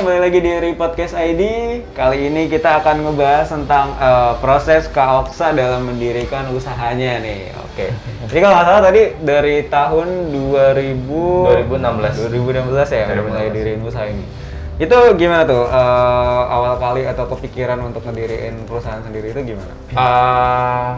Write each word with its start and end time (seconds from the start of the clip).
kembali 0.00 0.16
lagi 0.16 0.40
di 0.40 0.52
Repodcast 0.56 1.12
ID. 1.12 1.42
Kali 1.92 2.32
ini 2.32 2.48
kita 2.48 2.80
akan 2.80 3.04
ngebahas 3.04 3.52
tentang 3.52 3.92
eh, 4.00 4.32
proses 4.40 4.88
Kak 4.88 5.28
Oksa 5.28 5.52
dalam 5.52 5.92
mendirikan 5.92 6.48
usahanya 6.56 7.20
nih. 7.20 7.52
Oke. 7.68 7.92
Jadi 8.24 8.38
kalau 8.40 8.56
nggak 8.56 8.64
salah 8.72 8.82
tadi 8.88 9.02
dari 9.20 9.68
tahun 9.68 10.08
2000 10.32 11.68
2016. 11.68 12.32
2016 12.32 12.96
ya 12.96 13.04
udah 13.12 13.16
2016. 13.20 13.28
mulai 13.28 13.46
diriin 13.52 13.80
usaha 13.84 14.08
ini. 14.08 14.24
Itu 14.80 14.96
gimana 15.20 15.44
tuh 15.44 15.68
eh, 15.68 16.42
awal 16.48 16.80
kali 16.80 17.02
atau 17.04 17.28
kepikiran 17.36 17.84
untuk 17.84 18.00
ngediriin 18.00 18.56
perusahaan 18.64 19.04
sendiri 19.04 19.36
itu 19.36 19.52
gimana? 19.52 19.72
Eh, 19.92 20.90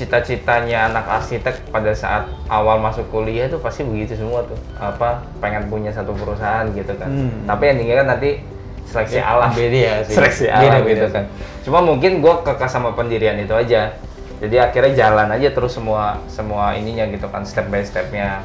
cita-citanya 0.00 0.88
anak 0.88 1.04
arsitek 1.12 1.68
pada 1.68 1.92
saat 1.92 2.24
awal 2.46 2.76
masuk 2.78 3.04
kuliah 3.08 3.46
tuh 3.46 3.58
pasti 3.58 3.84
begitu 3.84 4.16
semua 4.16 4.40
tuh 4.42 4.56
apa 4.74 5.20
pengen 5.38 5.68
punya 5.68 5.92
satu 5.92 6.10
perusahaan 6.10 6.64
gitu 6.70 6.92
kan 6.94 7.06
Hmm. 7.06 7.44
tapi 7.44 7.68
endingnya 7.68 8.00
kan 8.00 8.08
nanti 8.10 8.40
seleksi 8.84 9.16
Ya, 9.16 9.28
alam 9.28 9.52
beda 9.52 9.78
ya 9.78 9.94
sih. 10.02 10.14
seleksi 10.14 10.44
Beda, 10.46 10.56
alam 10.56 10.80
beda 10.80 10.90
gitu 10.90 11.04
sih. 11.04 11.12
kan 11.12 11.24
cuma 11.60 11.78
mungkin 11.80 12.12
gue 12.18 12.34
kekeh 12.40 12.66
sama 12.66 12.90
pendirian 12.90 13.36
itu 13.36 13.52
aja 13.52 13.92
jadi 14.40 14.56
akhirnya 14.64 14.92
jalan 14.96 15.28
aja 15.30 15.48
terus 15.50 15.70
semua 15.70 16.16
semua 16.26 16.72
ininya 16.72 17.04
gitu 17.06 17.28
kan 17.28 17.44
step 17.44 17.68
by 17.68 17.82
stepnya 17.82 18.40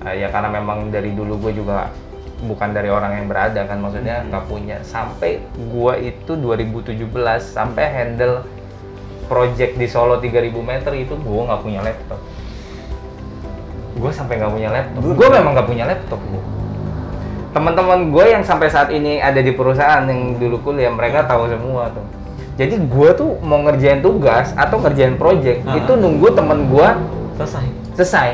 Eh, 0.00 0.14
ya 0.16 0.28
karena 0.28 0.46
memang 0.48 0.90
dari 0.90 1.10
dulu 1.10 1.38
gue 1.40 1.58
juga 1.58 1.90
bukan 2.40 2.70
dari 2.70 2.86
orang 2.86 3.18
yang 3.18 3.26
berada 3.26 3.66
kan 3.66 3.78
maksudnya 3.78 4.20
Hmm. 4.20 4.30
nggak 4.30 4.44
punya 4.46 4.76
sampai 4.80 5.42
gue 5.50 5.94
itu 6.04 6.32
2017 6.34 7.02
sampai 7.44 7.84
handle 7.88 8.46
project 9.28 9.76
di 9.76 9.86
Solo 9.86 10.18
3000 10.18 10.50
meter 10.58 10.92
itu 10.96 11.14
gue 11.14 11.40
nggak 11.44 11.60
punya 11.60 11.80
laptop. 11.84 12.20
Gue 13.94 14.10
sampai 14.10 14.40
nggak 14.40 14.52
punya 14.52 14.68
laptop. 14.72 15.00
Gue 15.04 15.28
memang 15.28 15.52
nggak 15.54 15.68
punya 15.68 15.84
laptop 15.86 16.18
gue 16.18 16.42
teman-teman 17.48 18.12
gue 18.12 18.24
yang 18.28 18.44
sampai 18.44 18.68
saat 18.68 18.92
ini 18.92 19.18
ada 19.18 19.40
di 19.40 19.50
perusahaan 19.56 20.04
yang 20.04 20.36
dulu 20.36 20.60
kuliah 20.62 20.92
mereka 20.92 21.24
tahu 21.24 21.48
semua 21.48 21.88
tuh. 21.90 22.04
Jadi 22.60 22.74
gue 22.76 23.08
tuh 23.16 23.38
mau 23.40 23.62
ngerjain 23.64 24.04
tugas 24.04 24.52
atau 24.52 24.82
ngerjain 24.82 25.16
project 25.16 25.64
Ah. 25.64 25.78
itu 25.78 25.92
nunggu 25.96 26.34
temen 26.34 26.68
gue 26.68 26.88
Selesai. 27.40 27.66
selesai. 27.96 28.28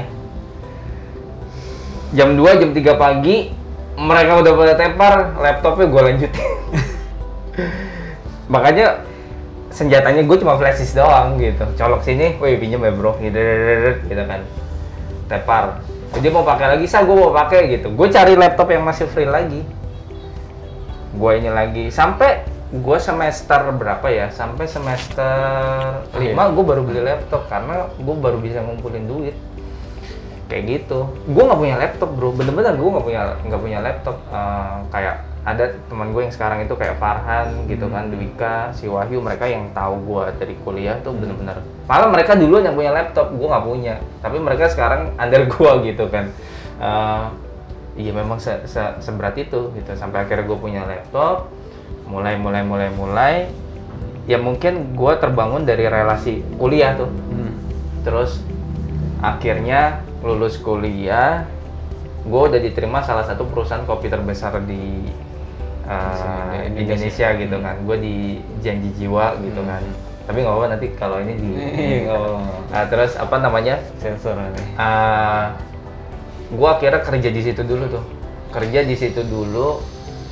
Jam 2.13 2.37
2 2.37 2.61
jam 2.61 2.71
3 2.75 2.95
pagi 3.01 3.53
mereka 3.95 4.43
udah 4.43 4.53
pada 4.53 4.75
tepar 4.75 5.13
laptopnya 5.39 5.87
gue 5.87 6.03
lanjutin. 6.11 6.49
Makanya 8.53 8.99
senjatanya 9.75 10.23
gue 10.23 10.37
cuma 10.39 10.55
flash 10.55 10.79
disk 10.79 10.95
doang 10.95 11.35
gitu. 11.43 11.67
Colok 11.75 12.07
sini 12.07 12.39
woi 12.39 12.55
pinjam 12.57 12.87
ya 12.87 12.95
bro. 12.95 13.19
Gitu 13.19 13.43
gitu 14.07 14.23
kan. 14.23 14.41
Tepar. 15.27 15.83
Dia 16.15 16.31
mau 16.31 16.47
pakai 16.47 16.79
lagi 16.79 16.87
sa 16.87 17.03
gue 17.03 17.13
mau 17.13 17.35
pakai 17.35 17.75
gitu. 17.75 17.91
Gue 17.91 18.07
cari 18.07 18.39
laptop 18.39 18.71
yang 18.71 18.87
masih 18.87 19.11
free 19.11 19.27
lagi. 19.27 19.67
Gue 21.19 21.43
ini 21.43 21.51
lagi. 21.51 21.91
Sampai 21.91 22.47
gue 22.71 22.99
semester 23.03 23.75
berapa 23.75 24.07
ya? 24.07 24.31
Sampai 24.31 24.71
semester 24.71 26.07
Iya. 26.23 26.39
5 26.39 26.55
gue 26.55 26.65
baru 26.65 26.83
beli 26.87 27.03
laptop 27.03 27.51
karena 27.51 27.91
gue 27.99 28.15
baru 28.15 28.39
bisa 28.39 28.63
ngumpulin 28.63 29.11
duit. 29.11 29.35
Kayak 30.47 30.65
gitu. 30.71 31.11
Gue 31.27 31.43
nggak 31.43 31.59
punya 31.59 31.77
laptop 31.83 32.15
bro. 32.15 32.31
Bener-bener 32.31 32.79
gue 32.79 32.91
nggak 32.95 33.05
punya 33.11 33.21
nggak 33.43 33.61
punya 33.61 33.79
laptop. 33.83 34.17
Eh, 34.31 34.77
kayak 34.95 35.34
ada 35.45 35.77
teman 35.93 36.17
gue 36.17 36.25
yang 36.25 36.33
sekarang 36.33 36.65
itu 36.65 36.73
kayak 36.73 36.97
Farhan 36.97 37.69
gitu 37.69 37.93
kan 37.93 38.09
Dwika 38.09 38.73
si 38.73 38.89
Wahyu 38.89 39.21
mereka 39.21 39.45
yang 39.45 39.69
tahu 39.77 40.01
gue 40.01 40.25
dari 40.41 40.57
kuliah 40.65 40.97
tuh 41.05 41.13
bener-bener 41.13 41.61
malah 41.85 42.09
mereka 42.09 42.33
duluan 42.33 42.65
yang 42.65 42.73
punya 42.73 42.97
laptop 42.97 43.29
gue 43.37 43.45
nggak 43.45 43.65
punya. 43.69 43.95
Tapi 44.25 44.37
mereka 44.41 44.73
sekarang 44.73 45.13
under 45.23 45.45
gue 45.45 45.73
gitu 45.93 46.09
kan. 46.09 46.33
Eh, 46.81 47.25
iya 48.01 48.13
memang 48.17 48.41
se- 48.41 48.65
se- 48.65 48.97
seberat 49.05 49.37
itu 49.37 49.69
gitu. 49.77 49.91
Sampai 49.93 50.25
akhirnya 50.25 50.49
gue 50.49 50.59
punya 50.59 50.83
laptop 50.89 51.53
mulai 52.09 52.37
mulai 52.37 52.61
mulai 52.65 52.89
mulai 52.93 53.35
ya 54.25 54.37
mungkin 54.41 54.97
gue 54.97 55.13
terbangun 55.21 55.69
dari 55.69 55.85
relasi 55.89 56.41
kuliah 56.57 56.97
tuh. 56.97 57.09
Hmm. 57.09 57.53
terus 58.05 58.45
akhirnya 59.25 60.05
lulus 60.21 60.61
kuliah 60.61 61.49
gue 62.25 62.41
udah 62.53 62.61
diterima 62.61 63.01
salah 63.01 63.25
satu 63.25 63.49
perusahaan 63.49 63.85
kopi 63.89 64.13
terbesar 64.13 64.61
di 64.65 65.09
uh, 65.85 66.65
Di 66.71 66.83
Indonesia, 66.83 67.29
Indonesia. 67.29 67.29
gitu 67.39 67.57
kan. 67.61 67.75
Gue 67.85 67.97
di 67.99 68.15
janji 68.61 68.89
jiwa 68.95 69.37
gitu 69.41 69.61
Hmm. 69.61 69.71
kan. 69.71 69.83
Tapi 70.25 70.37
nggak 70.41 70.53
apa-apa 70.53 70.69
nanti 70.73 70.87
kalau 70.97 71.17
ini 71.21 71.33
di 71.37 71.51
Iya. 71.53 72.17
Nah, 72.73 72.85
terus 72.89 73.13
apa 73.15 73.37
namanya? 73.39 73.77
Sensor 74.01 74.41
uh, 74.41 75.53
gue 76.49 76.69
akhirnya 76.69 77.01
kerja 77.01 77.29
di 77.29 77.41
situ 77.41 77.61
dulu 77.61 77.85
tuh. 77.91 78.05
Kerja 78.49 78.81
di 78.83 78.95
situ 78.95 79.21
dulu 79.21 79.83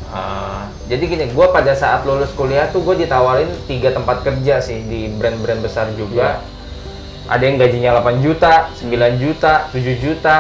uh, 0.09 0.63
jadi 0.87 1.03
gini 1.03 1.25
gue 1.29 1.47
pada 1.51 1.73
saat 1.73 2.05
lulus 2.05 2.33
kuliah 2.33 2.69
tuh 2.69 2.81
gue 2.81 3.05
ditawarin 3.05 3.49
tiga 3.67 3.91
tempat 3.91 4.23
kerja 4.23 4.61
sih 4.61 4.81
di 4.83 5.13
brand-brand 5.13 5.61
besar 5.61 5.93
juga. 5.93 6.41
Ada 7.23 7.45
yang 7.45 7.57
gajinya 7.57 7.91
8 8.01 8.19
juta 8.19 8.73
9 8.81 8.93
juta 9.19 9.53
7 9.71 9.79
juta. 9.99 10.37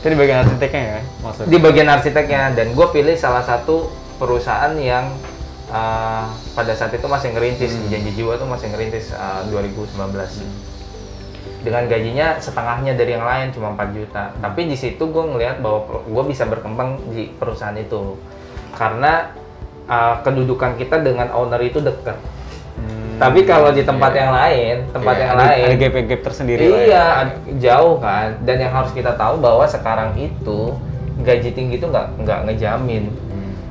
Itu 0.00 0.06
di 0.08 0.16
bagian 0.16 0.38
arsiteknya 0.40 0.82
ya 0.82 1.00
maksudnya? 1.20 1.48
di 1.48 1.58
bagian 1.58 1.88
arsiteknya 1.88 2.42
dan 2.52 2.66
gue 2.72 2.86
pilih 2.88 3.12
salah 3.14 3.44
satu 3.44 3.92
perusahaan 4.20 4.76
yang 4.76 5.08
uh, 5.68 6.28
pada 6.52 6.72
saat 6.72 6.92
itu 6.92 7.06
masih 7.06 7.32
ngerintis 7.32 7.72
Hmm. 7.72 7.88
janji 7.88 8.10
jiwa 8.14 8.36
tuh 8.36 8.44
masih 8.44 8.68
ngerintis 8.68 9.10
uh, 9.10 9.48
2019 9.48 9.96
dengan 11.60 11.84
gajinya 11.86 12.36
setengahnya 12.36 12.92
dari 12.94 13.12
yang 13.12 13.24
lain 13.24 13.48
cuma 13.50 13.72
4 13.74 13.92
juta 13.92 14.32
tapi 14.38 14.64
di 14.64 14.76
situ 14.76 15.00
gue 15.02 15.24
ngelihat 15.26 15.60
bahwa 15.60 15.80
gue 16.02 16.24
bisa 16.26 16.44
berkembang 16.44 17.00
di 17.10 17.28
perusahaan 17.30 17.76
itu 17.76 18.16
karena 18.72 19.32
uh, 19.84 20.20
kedudukan 20.20 20.76
kita 20.76 21.00
dengan 21.00 21.28
owner 21.30 21.60
itu 21.60 21.80
dekat 21.80 22.16
Hmm, 22.70 23.20
tapi 23.20 23.44
kalau 23.44 23.68
di 23.68 23.84
tempat 23.84 24.08
iya. 24.08 24.18
yang 24.18 24.32
lain 24.32 24.76
tempat 24.88 25.12
Iya, 25.12 25.20
yang 25.20 25.30
ada- 25.30 25.42
lain 25.44 25.64
ada 25.66 25.76
gap-gap 25.76 26.20
tersendiri 26.22 26.64
ya. 26.64 26.72
Iya, 26.80 27.04
ad- 27.18 27.36
jauh 27.60 27.96
kan. 28.00 28.40
Dan 28.40 28.56
yang 28.56 28.72
harus 28.72 28.88
kita 28.90 29.12
tahu 29.12 29.36
bahwa 29.36 29.68
sekarang 29.68 30.16
itu 30.16 30.72
gaji 31.20 31.50
tinggi 31.52 31.76
itu 31.76 31.84
nggak 31.84 32.16
nggak 32.16 32.40
ngejamin. 32.48 33.12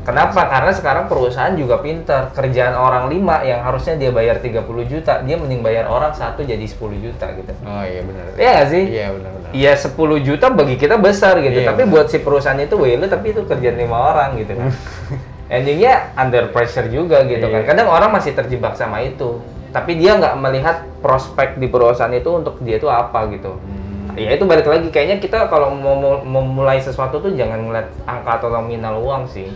Kenapa? 0.09 0.41
Karena 0.49 0.71
sekarang 0.73 1.05
perusahaan 1.05 1.53
juga 1.53 1.77
pintar. 1.77 2.33
Kerjaan 2.33 2.73
orang 2.73 3.07
lima 3.07 3.45
yang 3.45 3.61
harusnya 3.61 3.93
dia 3.93 4.09
bayar 4.09 4.41
30 4.41 4.65
juta, 4.83 5.21
dia 5.21 5.37
mending 5.37 5.61
bayar 5.61 5.85
orang 5.85 6.11
satu 6.11 6.41
jadi 6.41 6.65
10 6.65 6.75
juta 6.97 7.29
gitu. 7.31 7.51
Oh 7.61 7.83
iya 7.85 8.01
benar. 8.01 8.23
Iya 8.33 8.49
nggak 8.51 8.67
sih? 8.67 8.83
Iya 8.89 9.07
benar-benar. 9.13 9.49
Iya 9.53 9.73
10 9.77 9.93
juta 10.19 10.45
bagi 10.49 10.75
kita 10.75 10.95
besar 10.97 11.37
gitu, 11.39 11.61
Iya, 11.61 11.69
tapi 11.69 11.85
benar. 11.85 11.93
buat 11.93 12.07
si 12.09 12.17
perusahaan 12.19 12.57
itu 12.57 12.75
weh 12.75 12.97
lu 12.97 13.05
tapi 13.05 13.33
itu 13.33 13.41
kerjaan 13.45 13.77
lima 13.77 13.97
orang 14.13 14.37
gitu 14.37 14.53
kan. 14.53 14.69
Endingnya 15.55 16.13
under 16.13 16.49
pressure 16.49 16.85
juga 16.87 17.25
gitu 17.25 17.45
kan. 17.45 17.61
Iya. 17.61 17.69
Kadang 17.69 17.87
orang 17.89 18.13
masih 18.13 18.33
terjebak 18.33 18.77
sama 18.77 19.01
itu, 19.01 19.41
tapi 19.69 19.97
dia 19.97 20.13
nggak 20.13 20.37
melihat 20.37 20.85
prospek 21.01 21.57
di 21.57 21.65
perusahaan 21.65 22.13
itu 22.13 22.29
untuk 22.29 22.61
dia 22.61 22.77
itu 22.77 22.85
apa 22.85 23.25
gitu. 23.29 23.57
Hmm. 23.57 24.13
Ya 24.13 24.35
itu 24.35 24.43
balik 24.43 24.67
lagi 24.67 24.89
kayaknya 24.89 25.17
kita 25.17 25.47
kalau 25.47 25.71
mau- 25.71 26.21
memulai 26.21 26.77
sesuatu 26.77 27.17
tuh 27.17 27.33
jangan 27.33 27.61
ngeliat 27.61 27.87
angka 28.03 28.41
atau 28.41 28.49
nominal 28.51 28.99
uang 28.99 29.25
sih. 29.25 29.47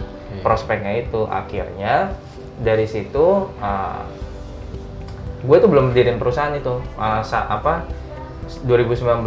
Prospeknya 0.43 0.99
itu. 0.99 1.25
Akhirnya 1.25 2.11
dari 2.59 2.85
situ 2.85 3.49
gue 5.43 5.57
tuh 5.59 5.69
belum 5.69 5.91
berdiriin 5.91 6.19
perusahaan 6.19 6.53
itu. 6.53 6.79
Uh, 6.95 7.19
sa- 7.23 7.47
apa 7.47 7.83
2019 8.63 9.23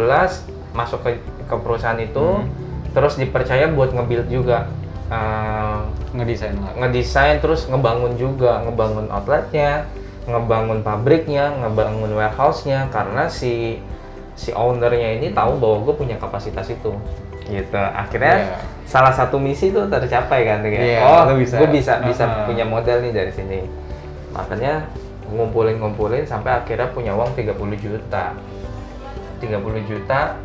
masuk 0.73 1.01
ke 1.01 1.17
ke 1.47 1.55
perusahaan 1.57 1.97
itu 1.97 2.41
Hmm. 2.41 2.49
terus 2.93 3.17
dipercaya 3.17 3.69
buat 3.69 3.93
nge-build 3.93 4.29
juga. 4.29 4.69
Uh, 5.07 5.87
Ngedesain 6.07 6.55
ngedesain 6.79 7.37
terus 7.39 7.67
ngebangun 7.67 8.15
juga. 8.15 8.63
Ngebangun 8.65 9.11
outletnya 9.11 9.85
ngebangun 10.27 10.81
pabriknya 10.81 11.53
ngebangun 11.61 12.11
warehouse-nya. 12.15 12.89
Karena 12.89 13.29
si 13.29 13.77
si 14.37 14.53
ownernya 14.53 15.17
ini 15.17 15.33
tahu 15.33 15.57
bahwa 15.57 15.77
gue 15.85 15.95
punya 15.97 16.15
kapasitas 16.17 16.69
itu 16.69 16.93
gitu 17.47 17.75
akhirnya 17.75 18.35
Iya. 18.37 18.57
salah 18.83 19.11
satu 19.11 19.35
misi 19.35 19.71
itu 19.71 19.79
tercapai 19.83 20.43
kan 20.43 20.59
kayak 20.61 20.79
Iya, 20.79 20.99
oh 21.01 21.21
lu 21.27 21.39
bisa. 21.39 21.55
gue 21.57 21.69
bisa 21.69 21.93
bisa 22.01 22.23
Ah. 22.23 22.43
punya 22.43 22.63
modal 22.63 22.99
nih 22.99 23.11
dari 23.11 23.31
sini 23.31 23.59
makanya 24.31 24.83
ngumpulin 25.27 25.75
ngumpulin 25.77 26.23
sampai 26.23 26.55
akhirnya 26.55 26.87
punya 26.91 27.11
uang 27.11 27.31
30 27.33 27.55
juta 27.75 28.31
30 29.39 29.83
juta 29.83 30.35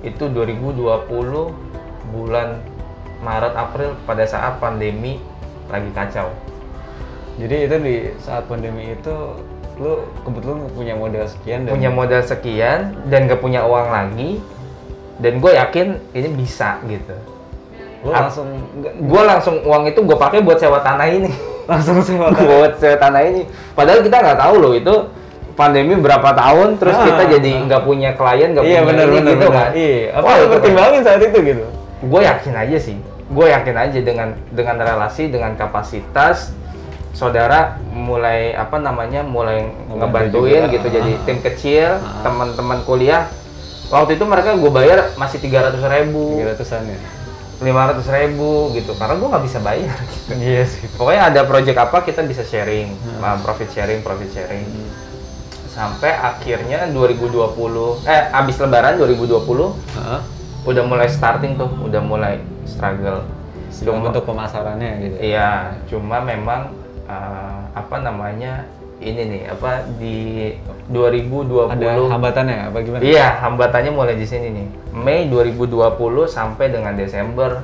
itu 0.00 0.24
2020 0.26 1.52
bulan 2.06 2.48
Maret 3.18 3.54
April 3.54 3.96
pada 4.02 4.24
saat 4.24 4.56
pandemi 4.56 5.18
lagi 5.66 5.90
kacau 5.90 6.30
Jadi 7.36 7.68
itu 7.68 7.76
di 7.78 7.94
saat 8.16 8.44
pandemi 8.46 8.92
itu 8.92 9.12
lu 9.76 9.92
kebetulan 10.24 10.64
punya 10.72 10.94
modal 10.96 11.28
sekian 11.28 11.68
dan 11.68 11.70
punya 11.70 11.90
modal 11.90 12.22
sekian 12.22 12.80
dan 13.06 13.28
gak 13.28 13.44
punya 13.44 13.60
uang 13.60 13.92
lagi 13.92 14.40
dan 15.18 15.32
gue 15.36 15.52
yakin 15.52 15.86
ini 16.10 16.28
bisa 16.30 16.80
gitu 16.84 17.16
Ap- 18.04 18.28
langsung 18.28 18.46
gue 19.00 19.22
langsung 19.24 19.56
uang 19.60 19.84
itu 19.86 19.98
gue 19.98 20.14
pakai 20.14 20.38
buat 20.38 20.56
sewa 20.56 20.78
tanah 20.78 21.08
ini 21.08 21.30
langsung 21.70 21.98
sewa 21.98 22.30
tanah. 22.30 22.44
buat 22.44 22.72
sewa 22.76 22.96
tanah 22.96 23.22
ini 23.24 23.42
padahal 23.72 24.00
kita 24.00 24.16
nggak 24.16 24.38
tahu 24.38 24.54
loh 24.56 24.72
itu 24.72 24.94
pandemi 25.52 25.96
berapa 25.96 26.30
tahun 26.30 26.76
terus 26.76 26.92
Ah, 26.94 27.04
kita 27.06 27.22
jadi 27.32 27.50
ah. 27.50 27.64
nggak 27.66 27.82
punya 27.82 28.10
klien 28.12 28.48
nggak 28.50 28.62
Iya 28.62 28.70
punya 28.76 28.82
benar 28.86 29.06
ini 29.10 29.30
gitu 29.30 29.46
kan 29.48 29.68
Iya. 29.72 30.00
Apa 30.12 30.28
lu 30.28 30.36
itu 30.36 30.46
pertimbangin 30.52 31.00
saat 31.02 31.20
itu 31.20 31.38
gitu? 31.42 31.64
gue 31.98 32.20
yakin 32.22 32.54
aja 32.54 32.76
sih 32.78 32.96
gue 33.26 33.46
yakin 33.48 33.74
aja 33.74 33.98
dengan 33.98 34.28
dengan 34.48 34.76
relasi 34.78 35.26
dengan 35.26 35.56
kapasitas 35.56 36.52
saudara 37.10 37.60
mulai 37.88 38.52
apa 38.52 38.76
namanya 38.76 39.24
mulai 39.24 39.64
Ngebantu 39.88 40.44
ngebantuin 40.44 40.62
juga. 40.62 40.74
gitu 40.76 40.86
jadi 40.92 41.12
tim 41.24 41.38
kecil 41.40 41.88
Ah. 41.96 42.22
teman-teman 42.22 42.84
kuliah 42.84 43.24
waktu 43.88 44.18
itu 44.18 44.24
mereka 44.24 44.54
gue 44.54 44.70
bayar 44.70 45.14
masih 45.14 45.38
tiga 45.38 45.66
ratus 45.70 45.82
ribu. 45.82 46.38
Tiga 46.38 46.54
ratusan 46.54 46.82
ya? 46.86 46.98
lima 47.56 47.88
ratus 47.88 48.04
ribu 48.12 48.68
gitu 48.76 48.92
karena 49.00 49.16
gue 49.16 49.28
nggak 49.32 49.44
bisa 49.48 49.58
bayar. 49.64 49.96
Gitu. 49.96 50.28
iya 50.36 50.62
sih. 50.68 50.84
Pokoknya 50.92 51.32
ada 51.32 51.40
project 51.48 51.78
apa 51.80 52.04
kita 52.04 52.20
bisa 52.28 52.44
sharing 52.44 52.92
Hmm. 53.16 53.40
profit 53.40 53.72
sharing 53.72 54.04
profit 54.04 54.28
sharing. 54.28 54.68
Sampai 55.72 56.12
akhirnya 56.12 56.88
2020 56.92 58.00
eh 58.04 58.28
abis 58.32 58.60
lebaran 58.60 59.00
2020 59.00 59.72
Heeh. 59.72 60.20
udah 60.68 60.84
mulai 60.84 61.08
starting 61.08 61.56
tuh 61.56 61.68
udah 61.80 62.00
mulai 62.04 62.44
struggle. 62.68 63.24
Cuma 63.72 64.08
untuk 64.12 64.24
pemasarannya 64.28 64.90
gitu. 65.04 65.16
Iya 65.32 65.80
cuma 65.88 66.20
memang 66.20 66.76
uh, 67.08 67.60
apa 67.72 67.96
namanya 68.04 68.68
ini 68.96 69.22
nih 69.28 69.42
apa 69.52 69.84
di 70.00 70.16
2020 70.88 71.74
ada 71.76 71.88
hambatannya 72.08 72.72
apa 72.72 72.78
gimana 72.80 73.02
Iya, 73.04 73.28
hambatannya 73.44 73.92
mulai 73.92 74.16
di 74.16 74.24
sini 74.24 74.48
nih. 74.54 74.66
Mei 74.96 75.28
2020 75.28 76.24
sampai 76.24 76.72
dengan 76.72 76.96
Desember 76.96 77.60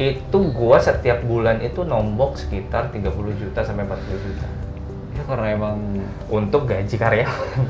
itu 0.00 0.38
gua 0.56 0.80
setiap 0.80 1.20
bulan 1.26 1.60
itu 1.60 1.84
nombok 1.84 2.38
sekitar 2.38 2.88
30 2.94 3.10
juta 3.36 3.60
sampai 3.60 3.84
40 3.84 4.24
juta 4.24 4.46
ya 5.12 5.22
karena 5.28 5.46
emang 5.52 5.76
untuk 6.32 6.64
gaji 6.64 6.96
karyawan. 6.96 7.66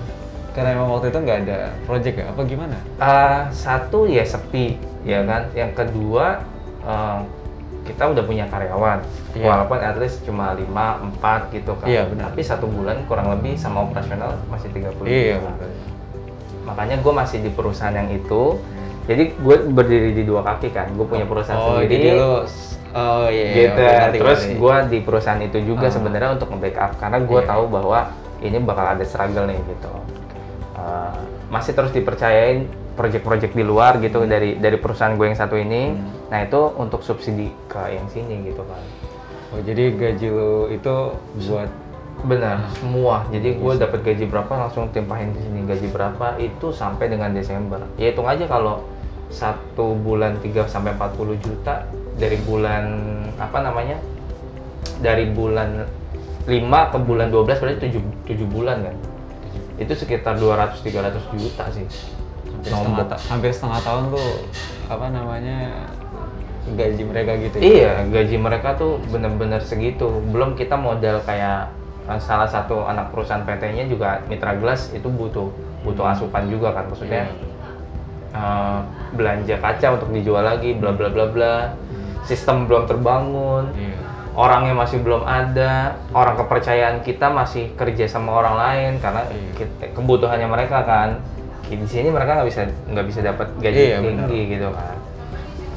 karena 0.54 0.68
emang 0.78 0.88
waktu 0.94 1.10
itu 1.10 1.18
nggak 1.22 1.38
ada 1.46 1.58
project 1.86 2.16
ya 2.22 2.26
apa 2.30 2.40
gimana 2.46 2.76
Eh, 3.00 3.42
satu 3.50 4.06
ya 4.06 4.22
sepi, 4.22 4.78
ya 5.02 5.22
kan. 5.26 5.50
Yang 5.56 5.72
kedua 5.82 6.42
eh, 6.84 7.18
kita 7.90 8.02
udah 8.06 8.22
punya 8.22 8.46
karyawan, 8.46 9.02
Iya. 9.34 9.44
walaupun 9.44 9.78
at 9.78 9.98
least 9.98 10.22
cuma 10.22 10.54
5, 10.54 10.62
4 11.18 11.50
gitu 11.50 11.74
kan. 11.74 11.86
Iya, 11.86 12.06
benar. 12.06 12.30
Tapi 12.30 12.40
satu 12.40 12.64
bulan 12.64 13.02
kurang 13.04 13.28
lebih 13.28 13.58
sama 13.58 13.82
operasional 13.82 14.38
masih 14.46 14.70
30 14.70 15.04
iya 15.04 15.36
juta. 15.36 15.50
betul 15.50 15.70
makanya 16.60 16.96
gue 16.96 17.12
masih 17.12 17.38
di 17.40 17.50
perusahaan 17.50 17.90
yang 17.90 18.06
itu 18.08 18.60
jadi 19.04 19.32
gue 19.32 19.56
berdiri 19.72 20.10
di 20.12 20.22
dua 20.22 20.44
kaki 20.44 20.70
kan 20.70 20.92
gue 20.92 21.02
punya 21.02 21.26
perusahaan 21.26 21.58
oh 21.58 21.66
sendiri 21.74 21.90
jadi 21.90 22.08
lu 22.14 22.30
oh 22.92 23.26
iya 23.26 23.42
iya, 23.42 23.54
gitu 23.56 23.80
ngerti, 23.80 24.18
terus 24.20 24.40
gue 24.54 24.76
di 24.86 24.98
perusahaan 25.00 25.40
itu 25.40 25.58
juga 25.64 25.88
Ah. 25.88 25.90
sebenarnya 25.90 26.30
untuk 26.36 26.52
nge-backup 26.52 27.00
karena 27.00 27.18
gue 27.18 27.40
Iya. 27.42 27.48
tahu 27.48 27.62
bahwa 27.66 28.00
ini 28.38 28.56
bakal 28.60 28.86
ada 28.86 29.02
struggle 29.02 29.50
nih 29.50 29.58
gitu 29.66 29.90
Uh, 30.70 31.12
masih 31.50 31.76
terus 31.76 31.90
dipercayain 31.90 32.64
project-project 32.98 33.52
di 33.54 33.64
luar 33.64 33.98
gitu 34.02 34.26
dari 34.26 34.58
dari 34.58 34.76
perusahaan 34.76 35.14
gue 35.14 35.26
yang 35.26 35.38
satu 35.38 35.56
ini. 35.56 35.94
Hmm. 35.94 36.28
nah 36.30 36.38
itu 36.46 36.60
untuk 36.78 37.02
subsidi 37.02 37.50
ke 37.66 37.80
yang 37.94 38.06
sini 38.10 38.50
gitu 38.50 38.62
kan 38.66 38.82
oh 39.50 39.60
jadi 39.66 39.94
gaji 39.94 40.26
lu 40.30 40.70
itu 40.70 40.94
buat 41.50 41.70
benar 42.24 42.68
semua. 42.76 43.24
Jadi 43.32 43.56
gue 43.56 43.72
Bisa. 43.72 43.82
dapat 43.88 44.00
gaji 44.04 44.24
berapa 44.28 44.52
langsung 44.52 44.92
timpahin 44.92 45.32
di 45.32 45.40
sini. 45.40 45.64
Gaji 45.64 45.88
berapa 45.88 46.36
itu 46.36 46.68
sampai 46.72 47.08
dengan 47.08 47.32
Desember. 47.32 47.80
Ya 47.96 48.12
hitung 48.12 48.28
aja 48.28 48.44
kalau 48.44 48.84
satu 49.30 49.94
bulan 49.94 50.36
3 50.42 50.66
sampai 50.66 50.92
40 50.98 51.38
juta 51.38 51.86
dari 52.18 52.36
bulan 52.42 52.84
apa 53.38 53.62
namanya 53.62 53.96
dari 55.00 55.30
bulan 55.30 55.86
5 56.44 56.92
ke 56.92 56.98
bulan 56.98 57.30
12 57.30 57.62
berarti 57.62 57.88
7, 57.94 58.36
7 58.36 58.44
bulan 58.50 58.76
kan? 58.84 58.96
Itu 59.80 59.96
sekitar 59.96 60.36
200-300 60.36 61.40
juta 61.40 61.64
sih 61.72 61.86
hampir 62.52 62.70
setengah, 62.70 63.04
Nombok. 63.06 63.18
hampir 63.28 63.50
setengah 63.50 63.80
tahun 63.80 64.04
tuh 64.10 64.28
apa 64.86 65.06
namanya 65.08 65.58
gaji 66.70 67.02
mereka 67.02 67.32
gitu 67.40 67.56
ya? 67.56 67.62
Iya, 67.62 67.92
gaji 68.06 68.36
mereka 68.36 68.68
tuh 68.74 69.00
bener-bener 69.08 69.58
segitu. 69.60 70.20
Belum 70.28 70.54
kita 70.54 70.76
modal 70.76 71.22
kayak 71.22 71.72
eh, 72.04 72.20
salah 72.20 72.46
satu 72.46 72.84
anak 72.84 73.10
perusahaan 73.10 73.42
PT-nya 73.42 73.86
juga 73.86 74.20
Mitra 74.26 74.54
Glass 74.54 74.90
itu 74.90 75.06
butuh 75.06 75.48
butuh 75.80 76.04
Hmm. 76.04 76.12
asupan 76.12 76.44
juga 76.46 76.70
kan 76.70 76.84
maksudnya 76.86 77.24
Iya. 77.24 77.48
eh, 78.30 78.78
belanja 79.12 79.56
kaca 79.56 79.86
untuk 79.96 80.08
dijual 80.10 80.42
lagi 80.42 80.74
bla 80.74 80.92
bla 80.92 81.08
bla 81.08 81.26
bla. 81.26 81.56
Sistem 82.22 82.68
belum 82.68 82.84
terbangun, 82.84 83.72
Iya. 83.74 83.96
orangnya 84.36 84.76
masih 84.76 85.00
belum 85.00 85.24
ada, 85.24 85.96
orang 86.12 86.36
kepercayaan 86.36 87.00
kita 87.00 87.26
masih 87.26 87.72
kerja 87.74 88.06
sama 88.06 88.36
orang 88.36 88.54
lain 88.54 88.92
karena 89.00 89.24
Iya. 89.26 89.50
kita- 89.56 89.90
kebutuhannya 89.96 90.46
mereka 90.46 90.84
kan. 90.84 91.18
Di 91.78 91.86
sini 91.86 92.08
mereka 92.10 92.40
nggak 92.40 92.48
bisa 92.50 92.60
nggak 92.90 93.06
bisa 93.06 93.20
dapat 93.22 93.46
gaji 93.62 93.78
Iya, 93.78 93.98
tinggi 94.02 94.40
gitu 94.58 94.68
kan. 94.74 94.96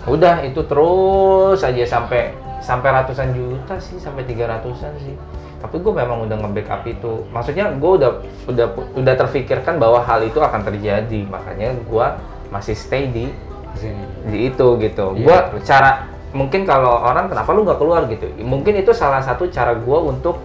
Udah 0.09 0.43
itu 0.43 0.61
terus 0.65 1.59
aja 1.61 1.83
sampai 1.85 2.33
sampai 2.59 2.89
ratusan 2.91 3.31
juta 3.35 3.75
sih 3.79 3.99
sampai 3.99 4.23
tiga 4.25 4.49
ratusan 4.49 4.91
sih. 4.99 5.15
Tapi 5.63 5.79
gue 5.79 5.93
memang 5.95 6.27
udah 6.27 6.37
nge-backup 6.43 6.83
itu. 6.83 7.23
Maksudnya 7.31 7.71
gue 7.71 7.91
udah 8.03 8.11
udah 8.51 8.67
udah 8.99 9.13
terfikirkan 9.15 9.79
bahwa 9.79 10.03
hal 10.03 10.19
itu 10.27 10.43
akan 10.43 10.59
terjadi. 10.67 11.23
Makanya 11.23 11.71
gue 11.87 12.05
masih 12.51 12.75
stay 12.75 13.07
di 13.07 13.31
Di 13.73 13.77
sini. 13.79 14.03
di 14.27 14.37
itu 14.51 14.67
gitu. 14.83 15.15
Iya, 15.15 15.23
gue 15.55 15.61
cara 15.63 16.05
mungkin 16.35 16.67
kalau 16.67 16.99
orang 16.99 17.31
kenapa 17.31 17.49
lu 17.55 17.63
nggak 17.63 17.79
keluar 17.79 18.05
gitu? 18.11 18.27
Mungkin 18.43 18.75
itu 18.75 18.91
salah 18.91 19.23
satu 19.23 19.47
cara 19.47 19.71
gue 19.73 19.99
untuk 20.03 20.37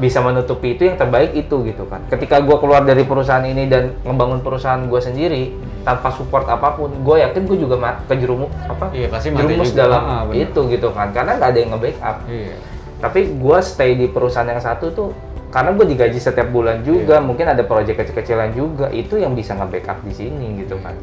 bisa 0.00 0.18
menutupi 0.18 0.74
itu 0.74 0.82
yang 0.82 0.96
terbaik 0.96 1.36
itu 1.36 1.60
gitu 1.62 1.84
kan 1.84 2.00
ketika 2.08 2.40
gue 2.40 2.56
keluar 2.56 2.82
dari 2.82 3.04
perusahaan 3.04 3.44
ini 3.44 3.68
dan 3.68 3.92
membangun 4.00 4.40
perusahaan 4.40 4.80
gue 4.80 4.96
sendiri 4.96 5.52
tanpa 5.80 6.08
support 6.10 6.48
apa 6.48 6.72
pun 6.72 6.88
gue 6.90 7.16
yakin 7.20 7.44
gue 7.44 7.58
juga 7.60 7.76
kejerumus 8.06 8.48
apa 8.64 8.88
Iya, 8.90 9.06
pasti 9.06 9.28
jerumus 9.30 9.70
juga. 9.70 9.80
dalam 9.84 10.02
Ah, 10.02 10.22
itu 10.32 10.60
gitu 10.66 10.88
kan 10.90 11.12
karena 11.12 11.36
nggak 11.36 11.48
ada 11.48 11.58
yang 11.58 11.70
nge-backup 11.70 12.16
Iya. 12.26 12.54
tapi 12.98 13.20
gue 13.30 13.58
stay 13.60 13.92
di 13.94 14.06
perusahaan 14.08 14.44
yang 14.46 14.58
satu 14.58 14.88
tuh 14.90 15.08
karena 15.50 15.74
gue 15.74 15.84
digaji 15.84 16.16
setiap 16.16 16.48
bulan 16.48 16.80
juga 16.80 17.18
Iya. 17.18 17.26
mungkin 17.26 17.46
ada 17.46 17.60
proyek 17.60 17.94
kecil-kecilan 17.94 18.50
juga 18.52 18.88
itu 18.88 19.14
yang 19.14 19.36
bisa 19.36 19.52
nge-backup 19.52 20.00
di 20.02 20.14
sini 20.16 20.58
gitu 20.58 20.80
kan 20.80 20.96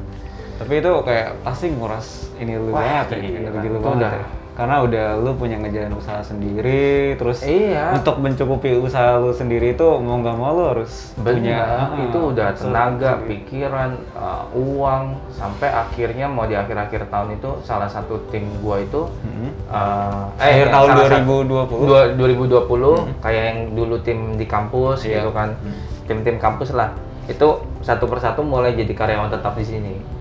Tapi 0.57 0.81
itu 0.81 0.89
kayak 1.05 1.37
pasti 1.45 1.69
nguras 1.69 2.33
ini 2.35 2.57
lu 2.57 2.73
banget 2.73 3.13
ya, 3.13 3.17
iya, 3.19 3.37
energi 3.45 3.67
lu 3.69 3.77
banget 3.77 4.09
ya. 4.09 4.25
Karena 4.57 4.81
udah 4.81 5.21
lu 5.21 5.37
punya 5.37 5.53
ngejalan 5.55 5.93
usaha 5.93 6.17
sendiri, 6.19 7.13
terus 7.13 7.45
Iya. 7.45 7.93
untuk 7.93 8.17
mencukupi 8.17 8.73
usaha 8.73 9.13
lu 9.15 9.29
sendiri 9.29 9.71
itu 9.71 9.85
mau 10.01 10.17
nggak 10.17 10.33
mau 10.33 10.49
lu 10.51 10.63
harus 10.67 11.13
punya 11.15 11.61
Benar, 11.61 11.93
ah, 11.93 12.01
itu 12.01 12.17
udah 12.17 12.47
usaha 12.49 12.65
tenaga, 12.65 13.09
sendiri. 13.13 13.29
pikiran, 13.37 13.89
uh, 14.17 14.49
uang, 14.51 15.03
sampai 15.29 15.69
akhirnya 15.69 16.25
mau 16.25 16.43
di 16.43 16.57
akhir-akhir 16.57 17.05
tahun 17.05 17.37
itu 17.37 17.49
salah 17.61 17.85
satu 17.85 18.17
tim 18.27 18.49
gua 18.57 18.81
itu 18.81 19.05
Mhm. 19.05 19.69
uh, 19.69 20.25
Akhir 20.35 20.65
yang 20.65 20.73
tahun 20.73 20.89
salah 20.89 20.97
satu- 20.97 21.13
2020. 21.13 21.85
dua- 21.85 22.09
2020 22.11 22.91
kayak 23.21 23.43
yang 23.45 23.59
dulu 23.71 23.95
tim 24.01 24.19
di 24.33 24.45
kampus 24.45 25.05
Iya. 25.05 25.21
gitu 25.21 25.31
kan, 25.31 25.53
Hmm. 25.53 25.77
tim-tim 26.03 26.41
kampus 26.41 26.73
lah, 26.73 26.97
itu 27.25 27.47
satu 27.79 28.09
persatu 28.09 28.41
mulai 28.41 28.73
jadi 28.73 28.89
karyawan 28.89 29.29
tetap 29.29 29.53
di 29.53 29.61
sini. 29.63 30.16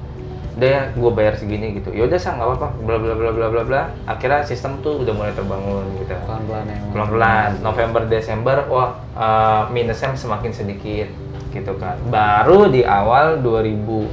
Udah 0.57 0.65
ya, 0.67 0.83
gue 0.91 1.11
bayar 1.13 1.35
segini 1.35 1.75
gitu. 1.75 1.93
Ya 1.93 2.05
udah 2.05 2.17
sah 2.17 2.33
nggak 2.33 2.49
apa-apa. 2.51 2.69
Bla 2.81 2.97
bla 2.97 3.13
bla 3.13 3.29
bla 3.29 3.47
bla 3.47 3.63
bla. 3.63 3.83
Akhirnya 4.05 4.41
sistem 4.43 4.81
tuh 4.81 4.99
udah 4.99 5.13
mulai 5.13 5.31
terbangun 5.31 5.85
gitu 5.99 6.17
Pelan-pelan 6.17 6.65
ya. 6.65 6.79
pelan-pelan 6.91 7.51
November 7.61 8.03
Desember 8.05 8.57
wah 8.67 8.89
eh, 9.13 9.63
minusnya 9.71 10.13
semakin 10.13 10.51
sedikit 10.51 11.09
gitu 11.49 11.73
kan 11.75 11.97
baru 12.07 12.69
di 12.69 12.83
awal 12.83 13.41
2021 13.41 14.09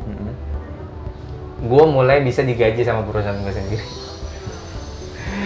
Mhm. 0.00 0.30
gue 1.62 1.84
mulai 1.84 2.18
bisa 2.20 2.42
digaji 2.42 2.80
sama 2.80 3.02
perusahaan 3.02 3.34
gue 3.36 3.50
sendiri 3.52 3.86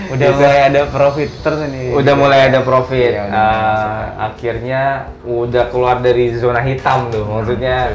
Udah 0.06 0.20
Gitu. 0.26 0.36
mulai 0.36 0.58
ada 0.64 0.82
profit 0.86 1.30
terus 1.38 1.64
nih. 1.64 1.92
udah 1.92 2.14
mulai 2.14 2.40
ada 2.44 2.60
profit 2.60 3.08
Iya, 3.10 3.24
udah 3.24 3.48
kan. 3.48 4.08
akhirnya 4.22 4.82
udah 5.22 5.64
keluar 5.66 5.96
dari 5.98 6.28
zona 6.30 6.60
hitam 6.60 7.08
tuh 7.08 7.24
maksudnya 7.24 7.92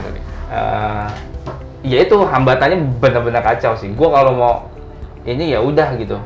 eh, 0.49 1.07
ya 1.81 2.03
itu 2.03 2.15
hambatannya 2.19 2.99
benar-benar 2.99 3.41
kacau 3.41 3.75
sih 3.75 3.91
gue 3.91 4.09
kalau 4.09 4.33
mau 4.35 4.53
ini 5.23 5.53
ya 5.53 5.63
udah 5.63 5.95
gitu 5.95 6.19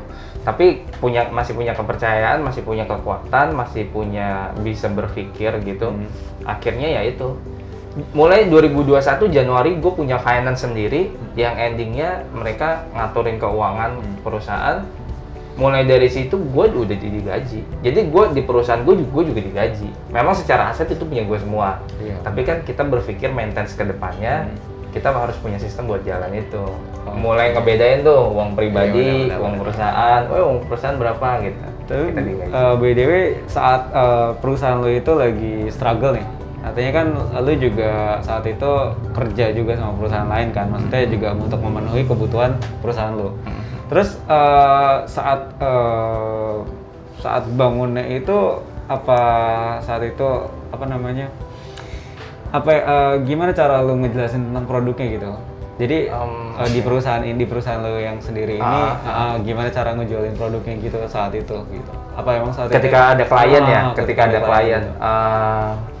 tapi 0.44 0.84
punya 1.00 1.24
masih 1.32 1.56
punya 1.56 1.72
kepercayaan 1.72 2.44
masih 2.44 2.60
punya 2.60 2.84
kekuatan 2.84 3.56
masih 3.56 3.88
punya 3.88 4.52
bisa 4.60 4.92
berpikir 4.92 5.56
gitu 5.64 5.88
Hmm. 5.88 6.04
akhirnya 6.44 7.00
ya 7.00 7.02
itu 7.06 7.38
mulai 8.12 8.50
2021 8.50 9.30
Januari 9.30 9.78
gue 9.78 9.92
punya 9.94 10.18
finance 10.18 10.66
sendiri 10.66 11.14
yang 11.38 11.54
endingnya 11.54 12.26
mereka 12.34 12.84
ngaturin 12.92 13.38
keuangan 13.38 13.96
Hmm. 13.96 14.20
perusahaan 14.20 14.78
mulai 15.54 15.86
dari 15.86 16.10
situ 16.10 16.34
gue 16.34 16.64
udah 16.66 16.98
digaji 16.98 17.62
jadi 17.80 18.00
gue 18.10 18.24
di 18.34 18.42
perusahaan 18.42 18.82
gue 18.82 19.06
juga, 19.06 19.22
juga 19.22 19.40
digaji 19.40 19.86
memang 20.10 20.34
secara 20.34 20.74
aset 20.74 20.90
itu 20.90 21.06
punya 21.06 21.22
gue 21.22 21.38
semua 21.38 21.78
Iya. 22.02 22.18
tapi 22.20 22.42
kan 22.42 22.66
kita 22.66 22.82
berpikir 22.82 23.30
maintenance 23.30 23.72
ke 23.72 23.86
depannya 23.86 24.50
Hmm. 24.50 24.73
Kita 24.94 25.10
harus 25.10 25.34
punya 25.42 25.58
sistem 25.58 25.90
buat 25.90 26.06
jalan 26.06 26.30
itu. 26.38 26.62
Oh. 27.04 27.12
mulai 27.18 27.52
ngebedain 27.52 28.00
tuh 28.06 28.32
uang 28.32 28.56
pribadi 28.56 29.02
Iya, 29.02 29.12
benar, 29.12 29.26
benar, 29.26 29.38
uang 29.42 29.54
perusahaan. 29.60 30.20
Oh 30.30 30.38
uang 30.40 30.58
perusahaan 30.70 30.96
berapa 30.96 31.28
gitu. 31.42 31.58
Tapi 31.84 32.04
BDW 32.80 33.12
saat 33.50 33.82
eh, 33.92 34.30
perusahaan 34.40 34.78
lo 34.80 34.88
itu 34.88 35.12
lagi 35.12 35.68
struggle 35.68 36.16
nih, 36.16 36.26
artinya 36.64 36.92
kan 36.96 37.06
lu 37.44 37.52
juga 37.60 38.22
saat 38.24 38.48
itu 38.48 38.70
kerja 39.12 39.52
juga 39.52 39.76
sama 39.76 39.92
perusahaan 40.00 40.30
lain 40.30 40.48
kan. 40.54 40.72
Maksudnya 40.72 41.04
juga 41.10 41.28
untuk 41.36 41.60
memenuhi 41.60 42.08
kebutuhan 42.08 42.56
perusahaan 42.80 43.12
lu. 43.12 43.36
Terus 43.92 44.16
eh, 44.30 44.96
saat 45.10 45.40
eh, 45.60 46.56
saat 47.20 47.44
bangunnya 47.52 48.04
itu 48.08 48.64
apa 48.88 49.20
saat 49.80 50.04
itu 50.04 50.28
apa 50.72 50.84
namanya 50.84 51.28
apa 52.54 52.70
eh, 52.70 53.14
gimana 53.26 53.50
cara 53.50 53.82
lu 53.82 53.98
ngejelasin 53.98 54.54
tentang 54.54 54.64
produknya 54.70 55.06
gitu? 55.18 55.30
Jadi 55.74 56.06
Um, 56.06 56.54
eh, 56.54 56.70
di 56.70 56.80
perusahaan 56.86 57.18
ini 57.18 57.34
di 57.34 57.46
perusahaan 57.50 57.82
lo 57.82 57.98
yang 57.98 58.22
sendiri 58.22 58.62
ini 58.62 58.62
Ah, 58.62 59.34
eh, 59.34 59.34
gimana 59.42 59.74
cara 59.74 59.90
ngejualin 59.98 60.38
produknya 60.38 60.78
gitu 60.78 61.02
saat 61.10 61.34
itu 61.34 61.50
gitu? 61.50 61.90
Apa 62.14 62.38
emang 62.38 62.54
saat 62.54 62.70
itu? 62.70 62.78
Ketika 62.78 63.18
ada 63.18 63.24
klien 63.26 63.64
ya? 63.66 63.80
Ah, 63.90 63.94
ketika 63.98 64.20
ada 64.30 64.38
klien. 64.38 64.82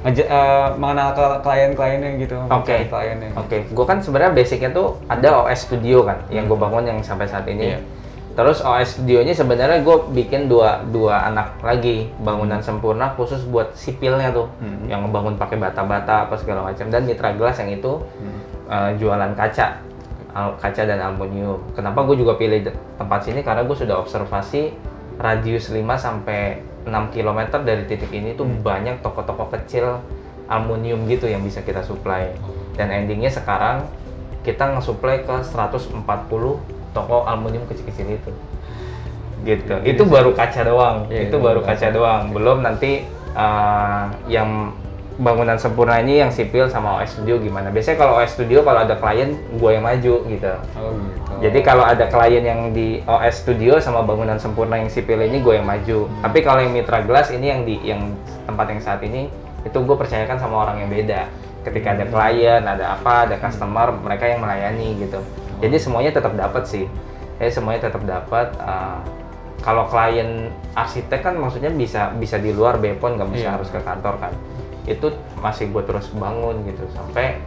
eh, 0.06 0.68
mengenal 0.78 1.08
ke 1.18 1.26
klien-kliennya 1.42 2.10
gitu 2.22 2.38
Oke, 2.38 2.54
mencari 2.54 2.86
kliennya 2.86 3.28
oke. 3.34 3.58
Gue 3.74 3.84
kan 3.90 3.98
sebenarnya 3.98 4.30
basicnya 4.30 4.70
tuh 4.70 4.94
ada 5.10 5.42
OS 5.42 5.66
Studio 5.66 6.06
kan, 6.06 6.22
yang 6.30 6.46
gue 6.46 6.54
bangun 6.54 6.86
yang 6.86 6.98
sampai 7.02 7.26
saat 7.26 7.50
ini. 7.50 7.74
Iya. 7.74 7.78
Terus 8.34 8.58
OS 8.60 8.98
Studionya 8.98 9.30
sebenarnya 9.30 9.86
gue 9.86 9.96
bikin 10.10 10.50
dua 10.50 10.82
dua 10.90 11.30
anak 11.30 11.54
lagi 11.62 12.10
bangunan 12.18 12.58
sempurna 12.58 13.14
khusus 13.14 13.46
buat 13.46 13.78
sipilnya 13.78 14.34
tuh, 14.34 14.50
Hmm. 14.58 14.90
yang 14.90 15.06
ngebangun 15.06 15.38
pakai 15.38 15.54
bata-bata 15.54 16.26
apa 16.26 16.34
segala 16.34 16.66
macam 16.66 16.90
dan 16.90 17.06
Mitra 17.06 17.30
Glass 17.38 17.62
yang 17.62 17.70
itu 17.70 18.02
Hmm. 18.02 18.38
eh, 18.66 18.90
jualan 18.98 19.38
kaca, 19.38 19.78
al- 20.34 20.58
kaca 20.58 20.82
dan 20.82 20.98
aluminium. 20.98 21.62
Kenapa 21.78 22.02
gue 22.02 22.18
juga 22.18 22.34
pilih 22.34 22.66
tempat 22.98 23.22
sini 23.22 23.46
karena 23.46 23.62
gue 23.62 23.76
sudah 23.78 24.02
observasi 24.02 24.74
radius 25.14 25.70
5 25.70 25.94
sampai 25.94 26.58
6 26.90 27.14
km 27.14 27.62
dari 27.62 27.86
titik 27.86 28.10
ini 28.10 28.34
tuh 28.34 28.50
banyak 28.50 28.98
toko-toko 28.98 29.46
kecil 29.54 30.02
aluminium 30.50 31.06
gitu 31.06 31.30
yang 31.30 31.38
bisa 31.40 31.62
kita 31.62 31.86
supply. 31.86 32.34
Dan 32.74 32.90
endingnya 32.90 33.30
sekarang 33.30 33.86
kita 34.42 34.74
nge-supply 34.74 35.22
ke 35.22 35.36
140 35.46 36.58
toko 36.94 37.26
aluminium 37.26 37.66
kecil-kecil 37.66 38.06
itu. 38.14 38.30
Gitu. 39.44 39.74
Itu 39.84 40.02
baru 40.08 40.32
kaca 40.32 40.64
doang. 40.64 41.10
Iya, 41.12 41.28
itu 41.28 41.34
itu 41.34 41.36
baru 41.36 41.60
baru 41.60 41.68
kaca 41.68 41.88
doang. 41.92 42.22
Belum 42.32 42.64
nanti 42.64 43.04
uh, 43.36 44.08
yang 44.30 44.72
bangunan 45.14 45.54
sempurna 45.54 46.02
ini 46.02 46.18
yang 46.18 46.34
sipil 46.34 46.66
sama 46.66 46.98
OS 46.98 47.14
Studio 47.14 47.38
gimana. 47.38 47.70
Biasanya 47.70 48.02
kalau 48.02 48.18
OS 48.18 48.34
Studio 48.34 48.66
kalau 48.66 48.82
ada 48.82 48.98
klien 48.98 49.38
gue 49.54 49.70
yang 49.70 49.84
maju 49.86 50.14
gitu. 50.26 50.54
oh 50.74 50.90
gitu 50.90 51.32
Jadi 51.38 51.58
kalau 51.62 51.86
ada 51.86 52.10
klien 52.10 52.42
yang 52.42 52.74
di 52.74 52.98
OS 53.06 53.46
Studio 53.46 53.78
sama 53.78 54.02
bangunan 54.02 54.42
sempurna 54.42 54.80
yang 54.80 54.90
sipil 54.90 55.22
ini 55.22 55.38
gue 55.38 55.54
yang 55.54 55.66
maju. 55.66 56.10
Tapi 56.24 56.38
kalau 56.42 56.66
yang 56.66 56.74
Mitra 56.74 57.06
Glass 57.06 57.30
ini 57.30 57.46
yang 57.46 57.62
di 57.62 57.78
yang 57.86 58.10
tempat 58.48 58.66
yang 58.74 58.80
saat 58.82 59.00
ini 59.06 59.30
itu 59.62 59.76
gue 59.78 59.96
percayakan 59.96 60.36
sama 60.40 60.66
orang 60.66 60.82
yang 60.82 60.90
beda. 60.90 61.30
Ketika 61.62 61.96
ada 61.96 62.04
klien, 62.04 62.62
ada 62.66 62.98
apa, 62.98 63.30
ada 63.30 63.36
customer, 63.38 63.94
mereka 63.94 64.28
yang 64.28 64.42
melayani 64.42 64.98
gitu. 64.98 65.22
Jadi 65.64 65.76
semuanya 65.80 66.12
tetap 66.12 66.32
dapat 66.34 66.62
sih. 66.64 66.84
Jadi 67.40 67.50
semuanya 67.50 67.80
tetap 67.82 68.04
dapat. 68.04 68.52
uh, 68.60 69.00
kalau 69.58 69.88
klien 69.88 70.52
arsitek 70.76 71.24
kan 71.24 71.34
maksudnya 71.34 71.72
bisa 71.72 72.12
bisa 72.12 72.36
di 72.36 72.52
luar 72.52 72.76
Bepon 72.76 73.16
nggak 73.16 73.32
bisa 73.32 73.48
Iya. 73.48 73.56
harus 73.56 73.72
ke 73.72 73.80
kantor 73.80 74.20
kan. 74.20 74.32
Itu 74.84 75.08
masih 75.40 75.72
gue 75.72 75.80
terus 75.82 76.12
bangun 76.12 76.62
gitu 76.64 76.84
sampai 76.92 77.40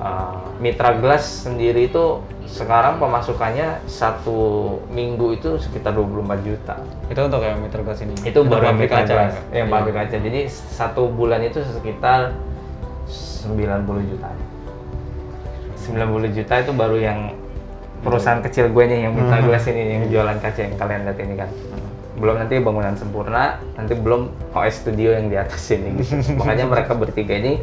Uh, 0.00 0.32
Mitra 0.56 0.96
Glass 0.96 1.44
sendiri 1.44 1.84
itu 1.84 2.24
sekarang 2.48 2.96
pemasukannya 2.96 3.84
satu 3.84 4.32
minggu 4.88 5.36
itu 5.36 5.60
sekitar 5.60 5.92
24 5.92 6.40
juta. 6.40 6.80
itu 7.06 7.20
untuk 7.20 7.44
yang 7.44 7.60
meter 7.60 7.84
glass 7.84 8.00
ini 8.00 8.16
Itu 8.24 8.40
baru 8.42 8.64
yang 8.64 8.80
pabrik 8.80 8.88
Mitra 8.88 9.04
Glass, 9.04 9.36
ya? 9.36 9.60
yang 9.60 9.68
Iya. 9.68 9.74
pabrik 9.76 9.94
kaca. 9.94 10.16
Jadi 10.16 10.40
satu 10.48 11.02
bulan 11.12 11.44
itu 11.44 11.60
sekitar 11.60 12.32
90 13.04 14.00
juta. 14.08 14.28
90 15.92 16.36
juta 16.36 16.54
itu 16.62 16.72
baru 16.72 16.96
yang 16.98 17.18
perusahaan 18.00 18.40
kecil 18.40 18.72
gue 18.72 18.84
nih 18.88 18.98
yang 19.08 19.12
Mitra 19.12 19.38
Hmm. 19.42 19.46
Glass 19.50 19.64
ini 19.68 19.82
yang 20.00 20.04
jualan 20.08 20.38
kaca 20.40 20.60
yang 20.64 20.74
kalian 20.80 21.00
lihat 21.04 21.18
ini 21.20 21.34
kan. 21.36 21.50
Belum 22.20 22.36
nanti 22.36 22.54
bangunan 22.60 22.94
sempurna, 22.96 23.60
nanti 23.76 23.96
belum 23.96 24.28
OS 24.52 24.84
Studio 24.84 25.16
yang 25.16 25.32
di 25.32 25.36
atas 25.36 25.68
ini 25.72 25.94
gitu. 26.00 26.36
Makanya 26.36 26.68
mereka 26.68 26.92
bertiga 26.96 27.36
ini 27.36 27.60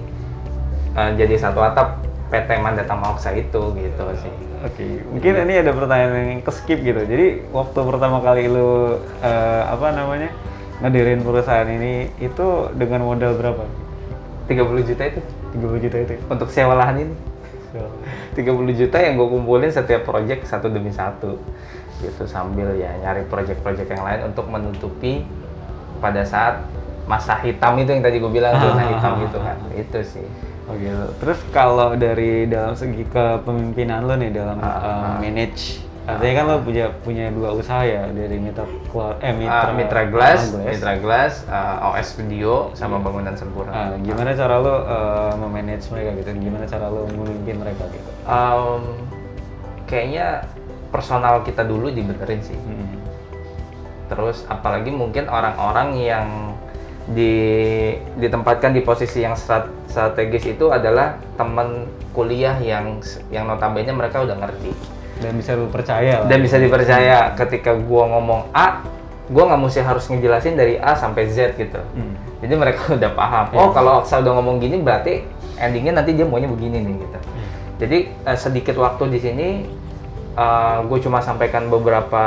uh, 0.97 1.11
jadi 1.13 1.35
satu 1.37 1.61
atap 1.61 2.01
PT 2.27 2.59
Mandata 2.59 2.93
Maoksa 2.93 3.31
itu 3.33 3.61
gitu 3.77 4.03
sih. 4.19 4.33
Oke, 4.65 4.83
mungkin 5.13 5.47
ini 5.47 5.61
ada 5.61 5.71
pertanyaan 5.71 6.13
yang 6.33 6.41
ke 6.41 6.51
skip 6.51 6.81
gitu. 6.81 6.99
Jadi 7.05 7.45
waktu 7.53 7.77
pertama 7.77 8.19
kali 8.25 8.49
lu 8.49 8.97
eh, 9.21 9.61
apa 9.63 9.93
namanya 9.93 10.33
ngedirin 10.81 11.21
perusahaan 11.21 11.69
ini 11.69 12.09
itu 12.17 12.73
dengan 12.73 13.05
modal 13.05 13.37
berapa? 13.37 13.63
30 14.49 14.89
juta 14.89 15.03
itu 15.07 15.21
30 15.61 15.83
juta 15.87 15.97
itu. 16.03 16.13
untuk 16.27 16.49
sewa 16.49 16.73
lahan 16.73 17.05
ini. 17.05 17.15
So, 17.69 17.83
30 18.33 18.47
juta 18.73 18.97
yang 18.97 19.19
gue 19.19 19.27
kumpulin 19.27 19.67
setiap 19.67 20.07
project 20.07 20.47
satu 20.47 20.71
demi 20.71 20.89
satu 20.89 21.35
gitu 21.97 22.23
sambil 22.23 22.77
ya 22.77 22.93
nyari 23.01 23.25
project-project 23.25 23.89
yang 23.89 24.05
lain 24.05 24.29
untuk 24.29 24.45
menutupi 24.47 25.25
pada 25.97 26.21
saat 26.21 26.61
masa 27.09 27.35
hitam 27.41 27.73
itu 27.75 27.89
yang 27.89 28.03
tadi 28.05 28.21
gue 28.21 28.29
bilang 28.29 28.53
zona 28.55 28.77
Ah. 28.77 28.87
hitam 28.93 29.13
itu 29.19 29.37
kan 29.41 29.57
itu 29.73 29.99
sih 30.05 30.27
Oh 30.67 30.75
gitu. 30.75 30.99
Terus 31.23 31.39
kalau 31.55 31.95
dari 31.95 32.43
dalam 32.43 32.75
segi 32.75 33.07
kepemimpinan 33.07 34.03
lo 34.03 34.19
nih 34.19 34.35
dalam 34.35 34.59
Ah, 34.59 34.67
eh, 34.67 34.83
ah. 34.83 35.15
manage, 35.15 35.79
artinya 36.07 36.33
kan 36.39 36.45
lo 36.47 36.55
punya 36.63 36.85
punya 37.03 37.27
dua 37.35 37.51
usaha 37.51 37.83
ya 37.83 38.07
dari 38.07 38.39
mitra 38.39 38.63
eh 38.63 39.35
Mitra, 39.35 39.35
mitra, 39.35 39.71
Mitra 39.75 40.03
Glass, 40.07 40.55
Glass. 40.55 40.67
Mitra 40.71 40.93
Glass, 41.03 41.33
uh, 41.51 41.91
OS 41.91 42.15
Studio 42.15 42.71
sama 42.79 43.03
bangunan 43.03 43.35
sempurna. 43.35 43.75
Ah, 43.75 43.91
gimana 43.99 44.31
cara 44.31 44.55
lo 44.55 44.75
eh, 44.87 45.33
memanage 45.35 45.91
mereka 45.91 46.15
gitu? 46.15 46.29
Gimana 46.39 46.63
cara 46.63 46.87
lo 46.87 47.11
memimpin 47.11 47.59
mereka 47.59 47.83
gitu? 47.91 48.09
Um, 48.23 48.95
kayaknya 49.83 50.47
personal 50.95 51.43
kita 51.43 51.67
dulu 51.67 51.91
dibenerin 51.91 52.39
sih. 52.39 52.55
Hmm. 52.55 53.03
Terus 54.07 54.47
apalagi 54.47 54.95
mungkin 54.95 55.27
orang-orang 55.27 55.99
yang 55.99 56.27
di 57.11 57.35
ditempatkan 58.15 58.71
di 58.71 58.79
posisi 58.83 59.27
yang 59.27 59.35
strat- 59.35 59.71
strategis 59.91 60.55
itu 60.55 60.71
adalah 60.71 61.19
teman 61.35 61.87
kuliah 62.15 62.55
yang 62.63 62.99
yang 63.31 63.47
notabene 63.47 63.91
mereka 63.91 64.23
udah 64.23 64.35
ngerti 64.39 64.71
Dan 65.17 65.33
bisa 65.37 65.57
lo 65.57 65.65
percaya 65.69 66.21
lah. 66.21 66.27
dan 66.29 66.39
bisa 66.45 66.61
dipercaya 66.61 67.33
ketika 67.33 67.73
gua 67.73 68.05
ngomong 68.17 68.53
A, 68.53 68.85
gua 69.33 69.49
nggak 69.49 69.61
mesti 69.65 69.81
harus 69.81 70.05
ngejelasin 70.07 70.53
dari 70.53 70.77
A 70.77 70.93
sampai 70.93 71.25
Z 71.29 71.57
gitu. 71.57 71.81
Hmm. 71.97 72.13
Jadi 72.41 72.53
mereka 72.53 72.89
udah 72.97 73.11
paham. 73.17 73.45
Iya. 73.49 73.57
Oh 73.57 73.69
kalau 73.73 74.05
Aksa 74.05 74.21
udah 74.21 74.33
ngomong 74.37 74.61
gini 74.61 74.77
berarti 74.81 75.25
endingnya 75.57 76.01
nanti 76.01 76.13
dia 76.13 76.25
maunya 76.29 76.45
begini 76.45 76.85
nih 76.85 76.95
gitu. 77.01 77.19
Jadi 77.81 77.97
eh, 78.13 78.37
sedikit 78.37 78.77
waktu 78.77 79.03
di 79.09 79.19
sini 79.21 79.49
gue 80.85 80.99
cuma 81.01 81.17
sampaikan 81.17 81.65
beberapa 81.65 82.21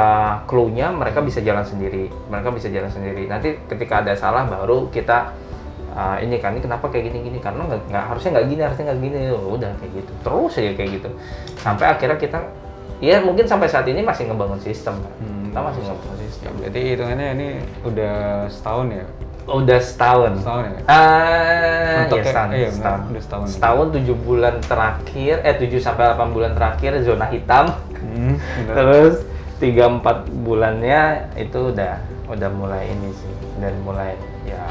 clue-nya, 0.50 0.90
mereka 0.90 1.22
bisa 1.22 1.38
jalan 1.46 1.62
sendiri. 1.62 2.10
Mereka 2.26 2.50
bisa 2.50 2.66
jalan 2.66 2.90
sendiri. 2.90 3.30
Nanti 3.30 3.54
ketika 3.70 4.02
ada 4.02 4.18
salah 4.18 4.50
baru 4.50 4.90
kita 4.90 5.30
eh, 5.94 6.26
ini 6.26 6.42
kan 6.42 6.54
ini 6.58 6.62
kenapa 6.62 6.90
kayak 6.90 7.10
gini 7.10 7.18
gini 7.30 7.38
karena 7.38 7.66
nggak 7.66 8.04
harusnya 8.10 8.30
nggak 8.38 8.46
gini 8.50 8.60
harusnya 8.66 8.84
nggak 8.90 9.00
gini 9.02 9.18
udah 9.30 9.70
kayak 9.78 9.92
gitu 10.02 10.12
terus 10.26 10.52
aja 10.58 10.72
kayak 10.74 10.90
gitu 10.98 11.08
sampai 11.58 11.86
akhirnya 11.86 12.18
kita 12.18 12.38
ya 13.00 13.16
mungkin 13.18 13.44
sampai 13.44 13.66
saat 13.66 13.84
ini 13.84 14.00
masih 14.00 14.24
ngebangun 14.26 14.60
sistem 14.60 14.94
kan. 14.96 15.12
Hmm. 15.18 15.44
kita 15.46 15.60
masih 15.62 15.80
ngebangun 15.82 16.18
sistem 16.20 16.50
Berarti 16.54 16.80
hitungannya 16.86 17.28
ini 17.32 17.48
udah 17.82 18.14
setahun 18.46 18.88
ya? 18.90 19.04
udah 19.42 19.78
setahun 19.80 20.32
Setahun 20.38 20.62
ya? 20.62 20.80
Ah, 20.86 22.06
Untuk 22.06 22.16
iya, 22.16 22.22
kayak- 22.22 22.26
setahun, 22.28 22.50
iya, 22.52 22.68
setahun. 22.70 23.00
udah 23.02 23.22
setahun. 23.24 23.46
Setahun 23.48 23.86
tujuh 23.90 24.16
bulan 24.20 24.54
terakhir, 24.62 25.34
eh 25.42 25.54
7 25.56 25.80
sampai 25.80 26.04
8 26.08 26.30
bulan 26.30 26.52
terakhir 26.54 26.92
zona 27.02 27.26
hitam. 27.26 27.66
Hmm. 27.90 28.38
Terus 28.68 29.26
3 29.58 29.90
4 29.90 30.16
bulannya 30.38 31.00
itu 31.34 31.58
udah 31.68 31.98
udah 32.28 32.50
mulai 32.52 32.86
ini 32.88 33.10
sih 33.12 33.32
dan 33.58 33.74
mulai 33.82 34.14
ya 34.44 34.62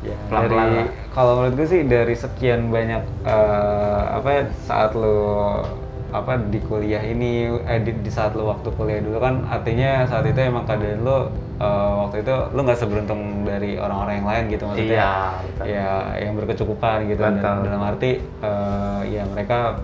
Ya, 0.00 0.14
Pelan-pelan 0.26 0.50
dari 0.62 0.76
lah. 0.76 0.86
kalau 1.10 1.32
menurut 1.36 1.54
gue 1.56 1.66
sih 1.68 1.82
dari 1.84 2.14
sekian 2.14 2.60
banyak 2.68 3.02
eh, 3.24 4.02
apa 4.12 4.28
ya, 4.28 4.42
saat 4.60 4.94
lo 4.94 5.66
apa 6.08 6.40
di 6.40 6.56
kuliah 6.62 7.04
ini 7.04 7.52
eh, 7.68 7.80
di, 7.80 7.92
di 8.00 8.08
saat 8.08 8.32
lo 8.32 8.48
waktu 8.48 8.72
kuliah 8.72 8.96
dulu 8.98 9.20
kan 9.20 9.44
artinya 9.44 10.08
saat 10.08 10.24
itu 10.24 10.40
emang 10.40 10.64
keadaan 10.64 11.04
lo 11.04 11.28
eh, 11.60 11.90
waktu 12.00 12.24
itu 12.24 12.34
lo 12.48 12.60
nggak 12.64 12.78
seberuntung 12.80 13.20
dari 13.44 13.76
orang-orang 13.76 14.14
yang 14.16 14.28
lain 14.28 14.44
gitu 14.48 14.64
maksudnya 14.64 14.96
Iya, 14.96 15.12
betul. 15.44 15.64
ya 15.68 15.90
yang 16.16 16.32
berkecukupan 16.34 16.98
gitu 17.06 17.20
dan 17.20 17.36
dalam 17.60 17.82
arti 17.82 18.10
eh, 18.24 19.00
ya 19.06 19.22
mereka 19.26 19.76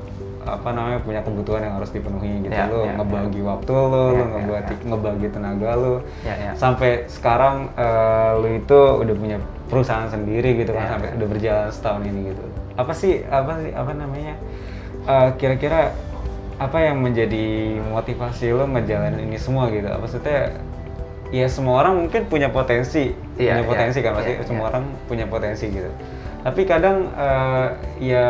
apa 0.44 0.68
namanya 0.70 1.00
punya 1.00 1.20
kebutuhan 1.20 1.64
yang 1.64 1.74
harus 1.76 1.88
dipenuhi 1.88 2.44
gitu 2.44 2.52
Ya, 2.52 2.68
lo 2.68 2.84
ya, 2.84 2.92
ngebagi 2.96 3.40
waktu 3.40 3.72
lo 3.72 3.84
Ya, 3.84 4.12
lo 4.12 4.12
ya, 4.16 4.24
ngebagi 4.28 4.74
ya. 4.76 4.84
ngebagi 4.88 5.26
tenaga 5.28 5.70
lo 5.74 5.94
ya 6.20 6.34
ya. 6.36 6.52
sampai 6.56 6.90
sekarang 7.08 7.68
eh, 7.76 8.30
lu 8.40 8.48
itu 8.54 8.80
udah 9.00 9.14
punya 9.14 9.36
perusahaan 9.68 10.08
sendiri 10.08 10.56
gitu 10.56 10.72
kan 10.72 10.84
Ya. 10.84 10.90
sampai 10.96 11.08
udah 11.16 11.28
berjalan 11.28 11.68
setahun 11.68 12.02
ini 12.04 12.20
gitu 12.32 12.44
apa 12.76 12.92
sih 12.92 13.24
apa 13.24 13.52
sih 13.60 13.72
apa 13.72 13.92
namanya 13.92 14.34
kira-kira 15.36 15.92
apa 16.58 16.78
yang 16.78 17.02
menjadi 17.02 17.78
motivasi 17.90 18.54
lo 18.54 18.64
ngejalanin 18.70 19.26
ini 19.26 19.38
semua 19.40 19.66
gitu 19.74 19.90
apa 19.90 20.06
maksudnya 20.06 20.54
ya 21.34 21.46
semua 21.50 21.82
orang 21.82 22.06
mungkin 22.06 22.30
punya 22.30 22.46
potensi 22.52 23.10
Iya, 23.34 23.58
punya 23.58 23.62
iya, 23.66 23.66
potensi 23.66 23.98
kan 23.98 24.12
pasti 24.14 24.32
iya, 24.38 24.46
semua 24.46 24.64
iya. 24.64 24.70
orang 24.70 24.84
punya 25.10 25.26
potensi 25.26 25.64
gitu 25.66 25.90
Tapi 26.44 26.60
kadang 26.68 27.08
eh, 27.16 27.66
ya 28.04 28.26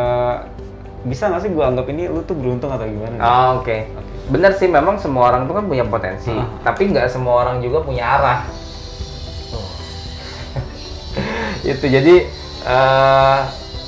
bisa 1.04 1.28
nggak 1.28 1.42
sih 1.44 1.50
gua 1.52 1.68
anggap 1.68 1.86
ini 1.92 2.08
lu 2.08 2.24
tuh 2.24 2.32
beruntung 2.32 2.72
atau 2.72 2.88
gimana? 2.88 3.20
Oh, 3.20 3.60
oke. 3.60 3.84
Bener 4.32 4.56
sih, 4.56 4.70
memang 4.70 4.96
semua 4.96 5.28
orang 5.28 5.44
tuh 5.44 5.52
kan 5.60 5.68
punya 5.68 5.84
potensi, 5.84 6.32
Ah. 6.32 6.48
tapi 6.64 6.88
nggak 6.88 7.12
semua 7.12 7.44
orang 7.44 7.60
juga 7.60 7.84
punya 7.84 8.06
arah. 8.06 8.40
itu 11.74 11.84
jadi 11.84 12.24
eh 12.64 13.40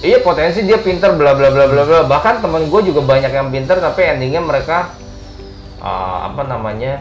iya 0.02 0.18
potensi 0.20 0.64
dia 0.64 0.76
pinter 0.76 1.14
bla 1.14 1.32
bla 1.32 1.48
bla 1.48 1.64
bla 1.64 1.82
bla. 1.84 2.00
Bahkan 2.04 2.40
temen 2.40 2.68
gue 2.68 2.80
juga 2.84 3.00
banyak 3.00 3.32
yang 3.32 3.48
pinter 3.48 3.78
tapi 3.78 4.04
endingnya 4.04 4.40
mereka 4.40 4.92
eh, 5.78 6.18
apa 6.26 6.42
namanya 6.44 7.00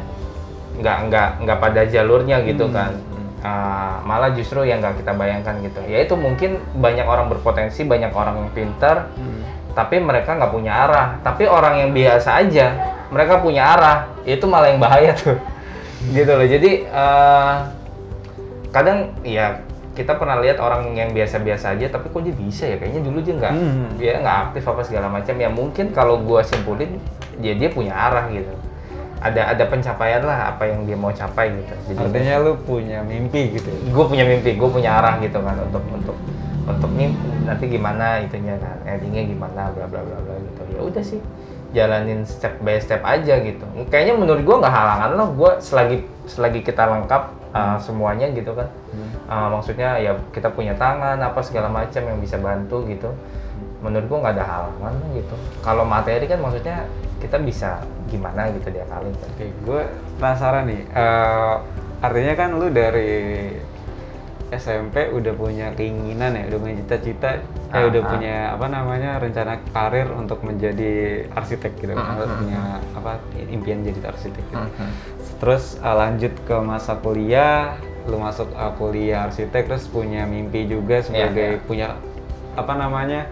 nggak 0.76 0.98
nggak 1.08 1.28
nggak 1.44 1.58
pada 1.60 1.82
jalurnya 1.88 2.44
gitu 2.44 2.68
Hmm. 2.68 2.76
kan. 2.76 2.92
Eh, 3.46 3.96
malah 4.04 4.34
justru 4.34 4.66
yang 4.66 4.82
nggak 4.82 5.04
kita 5.04 5.12
bayangkan 5.14 5.60
gitu. 5.62 5.80
Ya 5.86 6.02
itu 6.02 6.16
mungkin 6.16 6.58
banyak 6.76 7.06
orang 7.06 7.28
berpotensi 7.30 7.84
banyak 7.84 8.12
orang 8.12 8.36
yang 8.42 8.50
pinter 8.52 9.08
Hmm. 9.14 9.42
tapi 9.76 10.00
mereka 10.00 10.34
nggak 10.36 10.52
punya 10.52 10.72
arah. 10.88 11.08
Tapi 11.20 11.46
orang 11.46 11.84
yang 11.84 11.92
biasa 11.92 12.42
aja 12.42 12.68
mereka 13.12 13.40
punya 13.40 13.76
arah. 13.76 13.98
Itu 14.24 14.48
malah 14.48 14.72
yang 14.72 14.82
bahaya 14.82 15.14
tuh. 15.14 15.38
Gitu 16.10 16.32
loh. 16.32 16.48
Jadi 16.48 16.72
eh, 16.86 17.54
kadang 18.72 19.14
ya 19.22 19.62
kita 19.96 20.20
pernah 20.20 20.38
lihat 20.44 20.60
orang 20.60 20.92
yang 20.92 21.16
biasa-biasa 21.16 21.80
aja 21.80 21.88
tapi 21.88 22.12
kok 22.12 22.22
dia 22.22 22.36
bisa 22.36 22.68
ya 22.68 22.76
kayaknya 22.76 23.02
dulu 23.08 23.24
dia 23.24 23.34
nggak 23.40 23.54
Hmm. 23.56 23.88
dia 23.96 24.20
nggak 24.20 24.38
aktif 24.52 24.64
apa 24.68 24.82
segala 24.84 25.08
macam 25.08 25.36
ya 25.40 25.48
mungkin 25.48 25.96
kalau 25.96 26.20
gua 26.20 26.44
simpulin 26.44 27.00
dia 27.40 27.56
dia 27.56 27.72
punya 27.72 27.96
arah 27.96 28.28
gitu 28.30 28.52
ada 29.24 29.56
ada 29.56 29.64
pencapaian 29.66 30.22
lah 30.22 30.54
apa 30.54 30.70
yang 30.70 30.84
dia 30.84 30.94
mau 31.00 31.10
capai 31.10 31.50
gitu 31.56 31.74
jadi 31.90 32.00
Artinya 32.12 32.36
lu 32.44 32.52
punya 32.62 33.00
mimpi 33.02 33.58
gitu. 33.58 33.72
gue 33.72 34.06
punya 34.06 34.28
mimpi, 34.28 34.54
gue 34.54 34.70
punya 34.70 35.02
arah 35.02 35.18
gitu 35.24 35.40
kan 35.42 35.56
untuk 35.66 35.82
untuk 35.90 36.18
untuk 36.68 36.92
nih 36.94 37.10
nanti 37.46 37.66
gimana 37.70 38.22
itunya 38.26 38.58
kan, 38.58 38.78
endingnya 38.86 39.24
gimana, 39.30 39.70
bla 39.74 39.86
bla 39.86 40.02
bla 40.02 40.18
bla 40.18 40.34
gitu. 40.42 40.62
Ya 40.74 40.82
udah 40.82 41.04
sih, 41.06 41.22
jalanin 41.78 42.26
step 42.26 42.58
by 42.66 42.82
step 42.82 43.06
aja 43.06 43.38
gitu. 43.38 43.62
Kayaknya 43.94 44.14
menurut 44.18 44.42
gue 44.42 44.56
nggak 44.66 44.74
halangan 44.74 45.12
loh, 45.14 45.30
gue 45.38 45.52
selagi 45.62 45.98
selagi 46.26 46.66
kita 46.66 46.90
lengkap 46.90 47.30
uh, 47.56 47.78
semuanya 47.80 48.28
gitu 48.36 48.52
kan. 48.52 48.68
Uh, 49.26 49.48
maksudnya 49.56 49.98
ya 49.98 50.12
kita 50.36 50.52
punya 50.52 50.76
tangan 50.76 51.18
apa 51.24 51.40
segala 51.40 51.72
macam 51.72 52.04
yang 52.04 52.20
bisa 52.20 52.36
bantu 52.36 52.84
gitu. 52.92 53.10
Menurut 53.80 54.06
gue 54.12 54.18
nggak 54.20 54.36
ada 54.36 54.46
halangan 54.46 54.94
gitu. 55.16 55.36
Kalau 55.64 55.88
materi 55.88 56.28
kan 56.28 56.44
maksudnya 56.44 56.84
kita 57.24 57.40
bisa 57.40 57.80
gimana 58.12 58.52
gitu 58.54 58.68
dia 58.70 58.86
kali 58.86 59.10
kan. 59.16 59.30
Oke, 59.34 59.46
gue 59.50 59.82
penasaran 60.20 60.68
nih. 60.68 60.82
Eh, 60.94 61.56
artinya 62.04 62.34
kan 62.38 62.50
lu 62.60 62.68
dari 62.70 63.14
SMP 64.54 65.10
udah 65.10 65.34
punya 65.34 65.74
keinginan 65.74 66.38
ya, 66.38 66.44
udah 66.54 66.60
punya 66.62 66.76
cita-cita, 66.86 67.42
eh 67.74 67.82
Ah, 67.82 67.90
udah 67.90 68.02
ah. 68.06 68.10
punya 68.14 68.36
apa 68.54 68.66
namanya 68.70 69.18
rencana 69.18 69.58
karir 69.74 70.06
untuk 70.14 70.46
menjadi 70.46 71.26
arsitek 71.34 71.74
gitu, 71.82 71.92
Lu 71.98 71.98
mm, 71.98 72.38
punya 72.46 72.62
apa 72.94 73.18
impian 73.42 73.82
jadi 73.82 74.00
arsitek 74.06 74.44
gitu. 74.46 74.62
Mhm. 74.70 74.90
Terus 75.42 75.78
eh, 75.80 75.96
lanjut 75.96 76.34
ke 76.48 76.56
masa 76.64 76.96
kuliah, 77.00 77.76
lu 78.08 78.22
masuk 78.22 78.48
eh, 78.54 78.74
kuliah 78.80 79.28
arsitek, 79.28 79.68
terus 79.68 79.86
punya 79.90 80.24
mimpi 80.24 80.66
juga 80.66 81.04
sebagai 81.04 81.60
iya. 81.60 81.66
punya 81.66 81.88
apa 82.56 82.74
namanya 82.76 83.28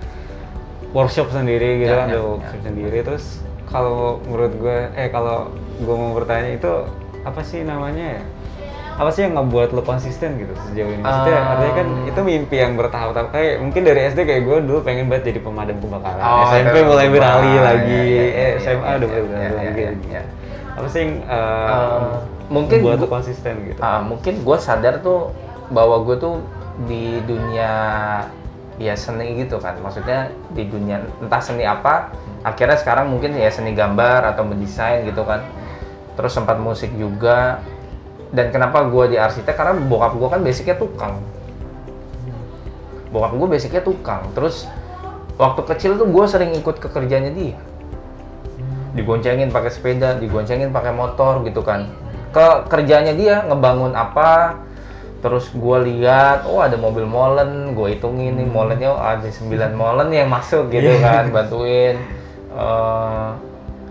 workshop 0.92 1.32
sendiri 1.32 1.82
gitu 1.84 1.94
Ya, 1.96 2.06
kan, 2.06 2.08
ada 2.12 2.20
ya. 2.20 2.24
workshop 2.24 2.62
sendiri. 2.64 2.98
Terus 3.02 3.26
kalau 3.72 4.22
menurut 4.30 4.54
gue, 4.60 4.78
eh 4.94 5.10
kalau 5.10 5.50
gue 5.82 5.96
mau 5.96 6.14
bertanya 6.14 6.54
itu 6.54 6.72
apa 7.26 7.42
sih 7.42 7.66
namanya 7.66 8.22
ya? 8.22 8.24
Apa 8.94 9.10
sih 9.10 9.26
yang 9.26 9.34
ngebuat 9.34 9.74
lu 9.74 9.82
konsisten 9.82 10.38
gitu 10.38 10.54
sejauh 10.70 10.94
ini? 10.94 11.02
Maksudnya 11.02 11.34
Um, 11.34 11.50
artinya 11.50 11.74
kan 11.82 11.88
itu 12.14 12.20
mimpi 12.22 12.56
yang 12.62 12.78
bertahap-tahap 12.78 13.34
kayak 13.34 13.58
mungkin 13.58 13.82
dari 13.90 14.06
SD 14.14 14.20
kayak 14.22 14.44
gue 14.46 14.58
dulu 14.70 14.80
pengen 14.86 15.10
banget 15.10 15.34
jadi 15.34 15.40
pemadam 15.42 15.82
kebakaran. 15.82 16.22
Oh, 16.22 16.46
SMP 16.54 16.78
iya, 16.78 16.86
mulai 16.86 17.08
iya, 17.10 17.14
beralih 17.18 17.50
iya, 17.50 17.62
lagi, 17.66 17.90
iya, 17.90 18.06
iya, 18.06 18.22
eh 18.22 18.52
iya, 18.54 18.62
SMA 18.62 18.86
iya, 18.86 18.94
udah 19.02 19.08
iya, 19.10 19.18
mulai 19.18 19.24
beralih 19.26 19.74
iya, 19.74 19.90
lagi. 19.90 20.43
Apa 20.74 20.88
sih 20.90 21.00
yang 21.06 21.12
uh, 21.30 21.70
Uh, 21.74 22.14
mungkin 22.50 22.82
buat 22.82 23.00
gua- 23.02 23.22
konsisten 23.22 23.54
gitu? 23.70 23.80
Ah, 23.80 24.02
mungkin 24.02 24.42
gue 24.42 24.58
sadar 24.58 25.00
tuh 25.06 25.30
bahwa 25.70 26.02
gue 26.06 26.16
tuh 26.18 26.42
di 26.90 27.22
dunia 27.26 27.72
ya 28.82 28.94
seni 28.98 29.38
gitu 29.38 29.62
kan. 29.62 29.78
Maksudnya 29.82 30.34
di 30.54 30.66
dunia 30.66 31.02
entah 31.22 31.42
seni 31.42 31.64
apa 31.66 32.10
akhirnya 32.44 32.76
sekarang 32.76 33.14
mungkin 33.14 33.38
ya 33.38 33.48
seni 33.54 33.78
gambar 33.78 34.34
atau 34.34 34.44
mendesain 34.46 35.06
gitu 35.06 35.22
kan. 35.24 35.46
Terus 36.18 36.34
sempat 36.34 36.58
musik 36.58 36.90
juga. 36.98 37.62
Dan 38.34 38.50
kenapa 38.50 38.82
gue 38.90 39.14
di 39.14 39.18
arsitek? 39.22 39.54
Karena 39.54 39.78
bokap 39.78 40.18
gue 40.18 40.30
kan 40.30 40.42
basicnya 40.42 40.74
tukang. 40.74 41.22
Bokap 43.14 43.38
gue 43.38 43.48
basicnya 43.48 43.86
tukang. 43.86 44.26
Terus 44.34 44.66
waktu 45.38 45.62
kecil 45.70 45.98
tuh 46.02 46.10
gue 46.10 46.26
sering 46.26 46.54
ikut 46.58 46.78
ke 46.78 46.90
kerjanya 46.90 47.34
dia 47.34 47.58
digoncengin 48.94 49.50
pakai 49.50 49.70
sepeda, 49.70 50.16
digoncengin 50.16 50.70
pakai 50.70 50.94
motor 50.94 51.42
gitu 51.44 51.62
kan. 51.62 51.90
Ke 52.30 52.66
kerjanya 52.68 53.14
dia 53.14 53.42
ngebangun 53.44 53.94
apa, 53.94 54.62
terus 55.20 55.50
gue 55.50 55.78
lihat, 55.84 56.46
oh 56.46 56.60
ada 56.60 56.78
mobil 56.78 57.06
molen, 57.06 57.74
gue 57.74 57.98
hitungin 57.98 58.38
nih 58.38 58.46
molennya 58.46 58.90
oh, 58.90 59.02
ada 59.02 59.26
9 59.26 59.50
molen 59.74 60.10
yang 60.10 60.30
masuk 60.30 60.70
gitu 60.70 60.90
Iya. 60.90 61.02
kan, 61.02 61.24
bantuin 61.30 61.96
eh, 62.54 63.30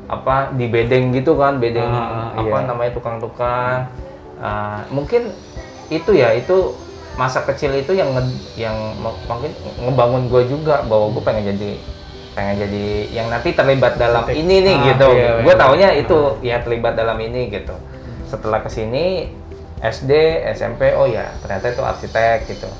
apa 0.06 0.52
di 0.52 0.66
bedeng 0.66 1.10
gitu 1.10 1.34
kan, 1.34 1.56
bedeng 1.56 1.88
Ah, 1.88 2.36
apa 2.36 2.56
iya. 2.58 2.68
namanya 2.68 2.92
tukang-tukang. 2.92 3.88
Ah, 4.38 4.84
mungkin 4.88 5.32
itu 5.88 6.10
ya 6.12 6.34
itu 6.34 6.74
masa 7.14 7.42
kecil 7.42 7.76
itu 7.76 7.92
yang 7.92 8.10
nge- 8.10 8.40
yang 8.56 8.76
mungkin 9.28 9.52
ngebangun 9.78 10.28
gue 10.28 10.42
juga 10.48 10.80
bahwa 10.82 11.12
gue 11.12 11.22
pengen 11.22 11.44
jadi 11.52 11.70
pengen 12.32 12.64
jadi 12.64 12.84
yang 13.12 13.28
nanti 13.28 13.52
terlibat 13.52 14.00
dalam 14.00 14.24
Arsitek. 14.24 14.40
ini 14.40 14.56
nih 14.64 14.76
Ah, 14.76 14.84
gitu. 14.92 15.08
iya, 15.12 15.30
gue 15.44 15.54
iya. 15.54 15.60
taunya 15.60 15.88
itu 15.92 16.18
ya 16.40 16.56
terlibat 16.64 16.96
dalam 16.96 17.18
ini 17.20 17.52
gitu. 17.52 17.76
Setelah 18.28 18.64
ke 18.64 18.70
sini 18.72 19.28
SD, 19.84 20.12
SMP, 20.56 20.96
oh 20.96 21.04
ya 21.04 21.28
ternyata 21.44 21.74
itu 21.74 21.82
arsitek 21.84 22.48
gitu. 22.48 22.70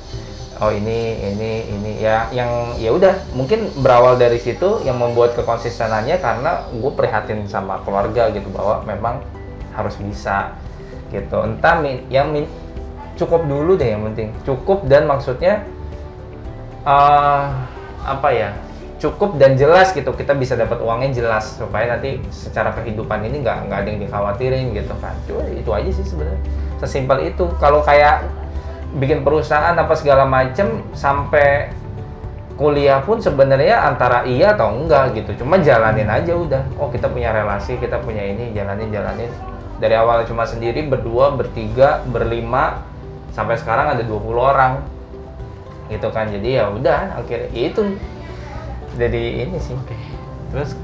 Oh 0.62 0.70
ini, 0.70 1.18
ini, 1.18 1.66
ini 1.66 1.92
ya 1.98 2.30
yang 2.30 2.78
ya 2.78 2.94
udah 2.94 3.18
mungkin 3.34 3.66
berawal 3.82 4.14
dari 4.14 4.38
situ 4.38 4.78
yang 4.86 4.96
membuat 4.96 5.34
kekonsistenannya 5.34 6.22
karena 6.22 6.64
gue 6.70 6.92
prihatin 6.94 7.44
sama 7.50 7.82
keluarga 7.82 8.30
gitu 8.30 8.46
bahwa 8.54 8.80
memang 8.86 9.18
harus 9.74 9.98
bisa 9.98 10.54
gitu. 11.10 11.42
Entah 11.42 11.82
min, 11.82 12.06
yang 12.08 12.30
min, 12.30 12.46
cukup 13.16 13.44
dulu 13.44 13.76
deh 13.76 13.92
yang 13.92 14.02
penting 14.08 14.32
cukup 14.42 14.88
dan 14.88 15.04
maksudnya 15.04 15.60
eh 16.82 17.44
apa 18.02 18.28
ya 18.34 18.50
cukup 19.02 19.34
dan 19.34 19.58
jelas 19.58 19.90
gitu. 19.90 20.14
Kita 20.14 20.38
bisa 20.38 20.54
dapat 20.54 20.78
uangnya 20.78 21.10
jelas 21.10 21.58
supaya 21.58 21.98
nanti 21.98 22.22
secara 22.30 22.70
kehidupan 22.78 23.26
ini 23.26 23.42
nggak 23.42 23.66
nggak 23.66 23.78
ada 23.82 23.88
yang 23.90 24.00
dikhawatirin 24.06 24.66
gitu 24.78 24.94
kan. 25.02 25.18
Cuma 25.26 25.42
itu 25.50 25.70
aja 25.74 25.90
sih 25.90 26.06
sebenarnya. 26.06 26.42
Sesimpel 26.78 27.34
itu. 27.34 27.50
Kalau 27.58 27.82
kayak 27.82 28.22
bikin 29.02 29.26
perusahaan 29.26 29.74
apa 29.74 29.90
segala 29.98 30.22
macem 30.22 30.86
sampai 30.94 31.74
kuliah 32.54 33.02
pun 33.02 33.18
sebenarnya 33.18 33.82
antara 33.90 34.22
iya 34.22 34.54
atau 34.54 34.70
enggak 34.70 35.18
gitu. 35.18 35.42
Cuma 35.42 35.58
jalanin 35.58 36.06
aja 36.06 36.38
udah. 36.38 36.62
Oh 36.78 36.86
kita 36.86 37.10
punya 37.10 37.34
relasi 37.34 37.82
kita 37.82 37.98
punya 37.98 38.22
ini 38.22 38.54
jalanin 38.54 38.94
jalanin. 38.94 39.30
Dari 39.82 39.98
awal 39.98 40.22
cuma 40.30 40.46
sendiri 40.46 40.86
berdua 40.86 41.34
bertiga 41.34 42.06
berlima 42.06 42.86
sampai 43.34 43.58
sekarang 43.58 43.98
ada 43.98 44.06
20 44.06 44.30
orang. 44.38 44.78
Gitu 45.90 46.06
kan. 46.14 46.30
Jadi 46.30 46.54
ya 46.54 46.70
udah 46.70 47.18
akhirnya 47.18 47.50
ya 47.50 47.66
itu 47.74 47.82
jadi 48.94 49.22
ini 49.42 49.58
sih 49.58 49.76
Terus 50.48 50.76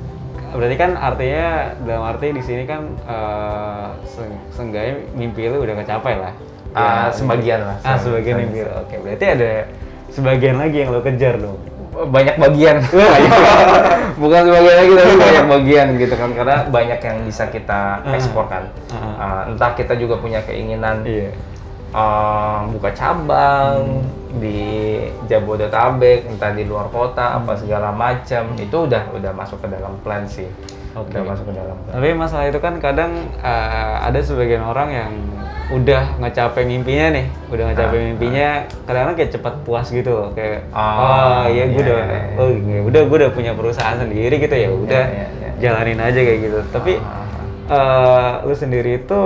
berarti 0.49 0.77
kan 0.77 0.91
artinya 0.95 1.47
dalam 1.83 2.05
arti 2.07 2.31
di 2.31 2.41
sini 2.41 2.65
kan 2.65 2.97
eh 3.01 3.87
se- 4.07 4.25
seenggaknya 4.51 5.05
mimpi 5.13 5.45
lu 5.45 5.61
udah 5.61 5.77
kecapai 5.77 6.15
lah. 6.17 6.33
Ah, 6.71 7.09
Ya, 7.09 7.13
sebagian 7.13 7.61
lah. 7.63 7.77
Ah, 7.83 7.97
sebagian 7.97 8.37
mimpi 8.39 8.61
lu. 8.61 8.71
Oke, 8.75 8.97
berarti 8.99 9.25
ada 9.27 9.51
sebagian 10.09 10.57
lagi 10.57 10.77
yang 10.79 10.91
lo 10.91 11.01
kejar 11.01 11.37
dong. 11.37 11.59
banyak 11.99 12.39
bagian 12.39 12.79
bukan 14.23 14.41
sebagian 14.45 14.77
lagi 14.77 14.93
tapi 14.95 15.15
banyak 15.19 15.45
bagian 15.51 15.87
gitu 15.97 16.15
kan 16.15 16.31
karena 16.31 16.57
banyak 16.65 17.01
yang 17.01 17.17
bisa 17.25 17.45
kita 17.47 17.81
Ah. 18.01 18.15
ekspor 18.15 18.47
kan 18.47 18.71
Ah. 18.89 19.19
Ah, 19.19 19.43
entah 19.47 19.75
kita 19.75 19.95
juga 19.95 20.15
punya 20.17 20.39
keinginan 20.43 21.03
Iya. 21.03 21.35
Eh, 21.91 22.59
buka 22.71 22.91
cabang 22.93 24.05
di 24.39 24.61
Jabodetabek 25.27 26.29
entah 26.29 26.53
di 26.53 26.69
luar 26.69 26.93
kota 26.93 27.41
apa 27.41 27.57
segala 27.57 27.91
macam 27.91 28.53
itu 28.57 28.77
udah 28.77 29.09
udah 29.17 29.33
masuk 29.33 29.59
ke 29.65 29.69
dalam 29.73 29.97
plan 30.05 30.29
sih 30.29 30.47
Oke. 30.93 31.17
udah 31.17 31.23
masuk 31.25 31.49
ke 31.49 31.55
dalam 31.57 31.77
plan 31.81 31.93
Tapi 31.97 32.09
masalah 32.13 32.45
itu 32.47 32.61
kan 32.61 32.75
kadang 32.79 33.13
eh, 33.41 33.95
ada 34.05 34.21
sebagian 34.21 34.63
orang 34.63 34.89
yang 34.93 35.13
udah 35.69 36.17
ngecapai 36.17 36.65
mimpinya 36.65 37.13
nih, 37.13 37.27
udah 37.53 37.65
ngecapai 37.69 37.99
Ah, 38.01 38.05
mimpinya, 38.09 38.49
kadang-kadang 38.89 39.17
kayak 39.21 39.33
cepat 39.37 39.55
puas 39.69 39.85
gitu 39.93 40.17
loh, 40.17 40.33
kayak 40.33 40.65
Ah, 40.73 41.45
oh 41.45 41.53
iya 41.53 41.69
gue 41.69 41.77
iya, 41.77 41.85
udah, 41.85 41.99
iya, 42.01 42.09
iya. 42.09 42.37
oh 42.41 42.49
iya, 42.49 42.79
udah 42.89 43.03
gue 43.05 43.17
udah 43.21 43.31
punya 43.37 43.53
perusahaan 43.53 44.01
sendiri 44.01 44.41
gitu 44.41 44.57
ya, 44.57 44.73
udah 44.73 45.05
iya, 45.13 45.27
iya. 45.29 45.51
jalanin 45.61 46.01
aja 46.01 46.21
kayak 46.25 46.41
gitu. 46.41 46.59
Tapi 46.73 46.93
Ah, 47.69 48.41
eh, 48.41 48.49
lu 48.49 48.55
sendiri 48.57 49.05
itu 49.05 49.21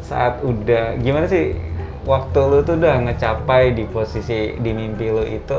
saat 0.00 0.40
udah 0.40 0.96
gimana 1.04 1.28
sih 1.28 1.52
waktu 2.04 2.40
lu 2.40 2.58
tuh 2.60 2.76
udah 2.76 3.00
ngecapai 3.02 3.72
di 3.72 3.84
posisi 3.84 4.54
di 4.54 4.70
mimpi 4.70 5.08
lu 5.08 5.24
itu 5.24 5.58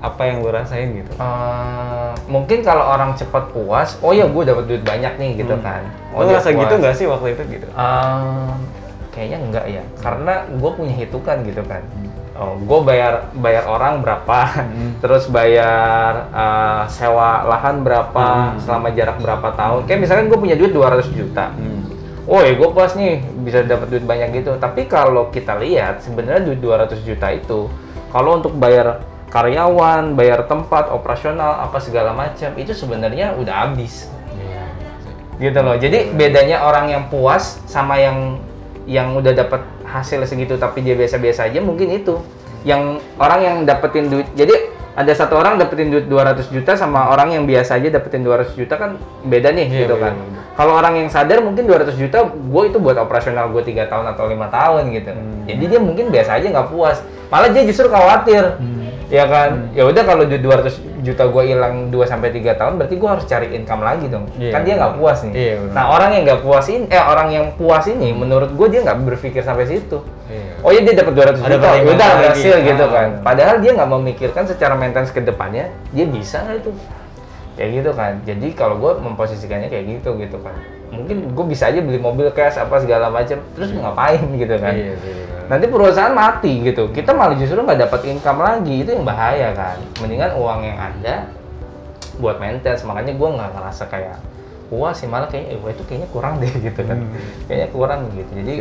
apa 0.00 0.20
yang 0.22 0.40
lu 0.40 0.52
rasain 0.52 0.92
gitu? 0.94 1.12
Eh, 1.16 2.10
mungkin 2.26 2.60
kalau 2.60 2.84
orang 2.86 3.16
cepat 3.16 3.48
puas, 3.50 3.96
oh 4.00 4.12
ya 4.12 4.28
gue 4.28 4.42
dapat 4.42 4.64
duit 4.66 4.82
banyak 4.82 5.16
nih 5.16 5.30
gitu 5.38 5.56
Hmm. 5.56 5.64
kan. 5.64 5.82
Lu 6.12 6.22
dia 6.22 6.36
ngerasa 6.36 6.48
gitu 6.52 6.74
nggak 6.76 6.94
sih 6.94 7.06
waktu 7.08 7.26
itu 7.32 7.42
gitu? 7.56 7.66
Eh, 7.68 8.50
kayaknya 9.10 9.38
enggak 9.40 9.66
ya, 9.70 9.82
karena 9.98 10.44
gue 10.50 10.70
punya 10.72 10.92
hitungan 10.94 11.40
gitu 11.42 11.64
kan. 11.64 11.80
Oh, 12.34 12.58
gue 12.58 12.80
bayar 12.82 13.30
bayar 13.32 13.64
orang 13.64 14.02
berapa, 14.02 14.38
Hmm. 14.60 14.92
terus 15.02 15.24
bayar 15.30 16.28
eh, 16.36 16.82
sewa 16.90 17.48
lahan 17.48 17.80
berapa, 17.80 18.26
Hmm. 18.52 18.60
selama 18.60 18.92
jarak 18.92 19.16
berapa 19.24 19.56
tahun. 19.56 19.88
Kayak 19.88 20.00
misalkan 20.04 20.26
gue 20.28 20.36
punya 20.36 20.56
duit 20.58 20.74
200 20.74 21.08
juta. 21.08 21.48
Hmm. 21.48 21.73
Oh 22.24 22.40
ya 22.40 22.56
gue 22.56 22.68
puas 22.72 22.96
nih 22.96 23.20
bisa 23.44 23.60
dapat 23.68 23.92
duit 23.92 24.04
banyak 24.08 24.40
gitu. 24.40 24.56
Tapi 24.56 24.88
kalau 24.88 25.28
kita 25.28 25.60
lihat 25.60 26.00
sebenarnya 26.00 26.48
duit 26.48 26.60
200 26.64 27.04
juta 27.04 27.28
itu 27.28 27.68
kalau 28.08 28.40
untuk 28.40 28.56
bayar 28.56 29.04
karyawan, 29.28 30.14
bayar 30.14 30.46
tempat, 30.46 30.88
operasional 30.88 31.58
apa 31.58 31.82
segala 31.82 32.14
macam 32.14 32.54
itu 32.56 32.72
sebenarnya 32.72 33.36
udah 33.36 33.68
habis. 33.68 34.08
Iya. 34.32 34.64
Gitu 35.36 35.58
loh. 35.60 35.76
Jadi 35.76 36.16
bedanya 36.16 36.64
orang 36.64 36.88
yang 36.88 37.02
puas 37.12 37.60
sama 37.68 38.00
yang 38.00 38.40
yang 38.88 39.12
udah 39.16 39.32
dapat 39.32 39.64
hasil 39.84 40.24
segitu 40.24 40.56
tapi 40.56 40.80
dia 40.80 40.96
biasa-biasa 40.96 41.52
aja 41.52 41.60
mungkin 41.60 41.92
itu. 41.92 42.24
Yang 42.64 43.04
orang 43.20 43.40
yang 43.44 43.56
dapetin 43.68 44.08
duit. 44.08 44.30
Jadi 44.32 44.73
ada 44.94 45.10
satu 45.10 45.34
orang 45.34 45.58
dapetin 45.58 45.90
duit 45.90 46.06
200 46.06 46.54
juta 46.54 46.78
sama 46.78 47.10
orang 47.10 47.34
yang 47.34 47.44
biasa 47.44 47.82
aja 47.82 47.90
dapetin 47.90 48.22
200 48.22 48.54
juta 48.54 48.78
kan 48.78 48.94
beda 49.26 49.50
nih 49.50 49.66
Iya, 49.66 49.78
gitu 49.86 49.98
kan. 49.98 50.14
beda. 50.14 50.54
Kalau 50.54 50.78
orang 50.78 50.94
yang 51.02 51.08
sadar 51.10 51.42
mungkin 51.42 51.66
200 51.66 51.98
juta 51.98 52.30
gue 52.30 52.62
itu 52.70 52.78
buat 52.78 52.94
operasional 52.94 53.50
gue 53.50 53.62
tiga 53.66 53.90
tahun 53.90 54.14
atau 54.14 54.30
lima 54.30 54.46
tahun 54.46 54.94
gitu. 54.94 55.10
Hmm. 55.10 55.50
Jadi 55.50 55.64
dia 55.66 55.80
mungkin 55.82 56.14
biasa 56.14 56.38
aja 56.38 56.46
nggak 56.46 56.68
puas. 56.70 57.02
Malah 57.26 57.50
dia 57.50 57.66
justru 57.66 57.90
khawatir. 57.90 58.54
Hmm. 58.62 58.86
Ya 59.14 59.24
kan? 59.30 59.70
Ya 59.70 59.86
udah 59.86 60.02
kalau 60.02 60.26
duit 60.26 60.42
200 60.42 60.74
juta 61.06 61.30
gue 61.30 61.42
hilang 61.46 61.94
2 61.94 62.02
sampai 62.02 62.34
3 62.34 62.58
tahun 62.58 62.72
berarti 62.74 62.98
gue 62.98 63.06
harus 63.06 63.24
cari 63.24 63.46
income 63.54 63.80
lagi 63.80 64.10
dong. 64.10 64.26
Iya, 64.34 64.50
kan 64.50 64.66
dia 64.66 64.74
nggak 64.74 64.98
puas 64.98 65.18
nih. 65.22 65.32
Iya, 65.32 65.54
benar. 65.62 65.70
nah, 65.70 65.84
orang 65.88 66.10
yang 66.10 66.22
nggak 66.26 66.40
puas 66.42 66.66
ini 66.66 66.84
eh 66.88 66.98
orang 66.98 67.28
yang 67.30 67.46
puas 67.54 67.84
ini 67.86 68.08
menurut 68.10 68.50
gue 68.50 68.66
dia 68.68 68.80
nggak 68.82 68.98
berpikir 69.06 69.40
sampai 69.40 69.70
situ. 69.70 70.02
Iya. 70.26 70.52
Oh 70.66 70.70
iya 70.74 70.80
dia 70.82 70.94
dapat 70.98 71.12
200 71.14 71.38
Ada 71.38 71.54
juta, 71.54 71.68
ya 71.70 71.82
udah 71.84 71.94
lagi. 71.94 72.18
berhasil 72.18 72.54
gitu 72.58 72.84
Ah. 72.84 72.90
kan. 72.90 73.08
Padahal 73.22 73.56
dia 73.60 73.70
nggak 73.70 73.90
memikirkan 73.92 74.44
secara 74.44 74.74
maintenance 74.74 75.12
ke 75.12 75.20
depannya, 75.20 75.70
dia 75.92 76.06
bisa 76.08 76.42
nggak 76.42 76.56
itu? 76.58 76.70
Kayak 77.54 77.70
gitu 77.70 77.90
kan. 77.94 78.12
Jadi 78.26 78.46
kalau 78.50 78.74
gue 78.76 78.92
memposisikannya 78.98 79.70
kayak 79.70 79.84
gitu 79.92 80.10
gitu 80.18 80.42
kan. 80.42 80.58
Mungkin 80.90 81.30
gue 81.30 81.44
bisa 81.46 81.68
aja 81.68 81.78
beli 81.78 81.98
mobil 81.98 82.26
cash 82.30 82.54
apa 82.56 82.78
segala 82.78 83.10
macam, 83.10 83.38
terus 83.52 83.70
ngapain 83.70 84.18
gitu 84.32 84.56
kan? 84.58 84.74
Iya, 84.74 84.94
iya, 84.96 85.12
iya. 85.12 85.33
Nanti 85.46 85.66
perusahaan 85.66 86.12
mati 86.12 86.52
gitu. 86.62 86.88
Kita 86.88 87.12
malah 87.12 87.34
justru 87.34 87.58
nggak 87.58 87.80
dapat 87.84 88.00
income 88.06 88.40
lagi, 88.40 88.74
itu 88.82 88.90
yang 88.92 89.04
bahaya 89.04 89.52
kan. 89.52 89.76
Mendingan 90.00 90.32
uang 90.34 90.60
yang 90.62 90.78
ada 90.78 91.14
buat 92.16 92.38
maintenance. 92.38 92.82
Makanya 92.82 93.12
gue 93.12 93.28
nggak 93.30 93.50
ngerasa 93.52 93.84
kayak 93.88 94.16
puas 94.66 94.96
sih, 94.96 95.06
malah 95.06 95.28
kayaknya, 95.28 95.54
eh, 95.54 95.58
wah 95.60 95.70
itu 95.70 95.82
kayaknya 95.84 96.08
kurang 96.08 96.34
deh 96.40 96.52
gitu 96.66 96.80
kan. 96.82 96.98
Hmm. 96.98 97.16
Kayaknya 97.46 97.68
kurang 97.70 98.00
gitu. 98.12 98.30
Jadi 98.34 98.54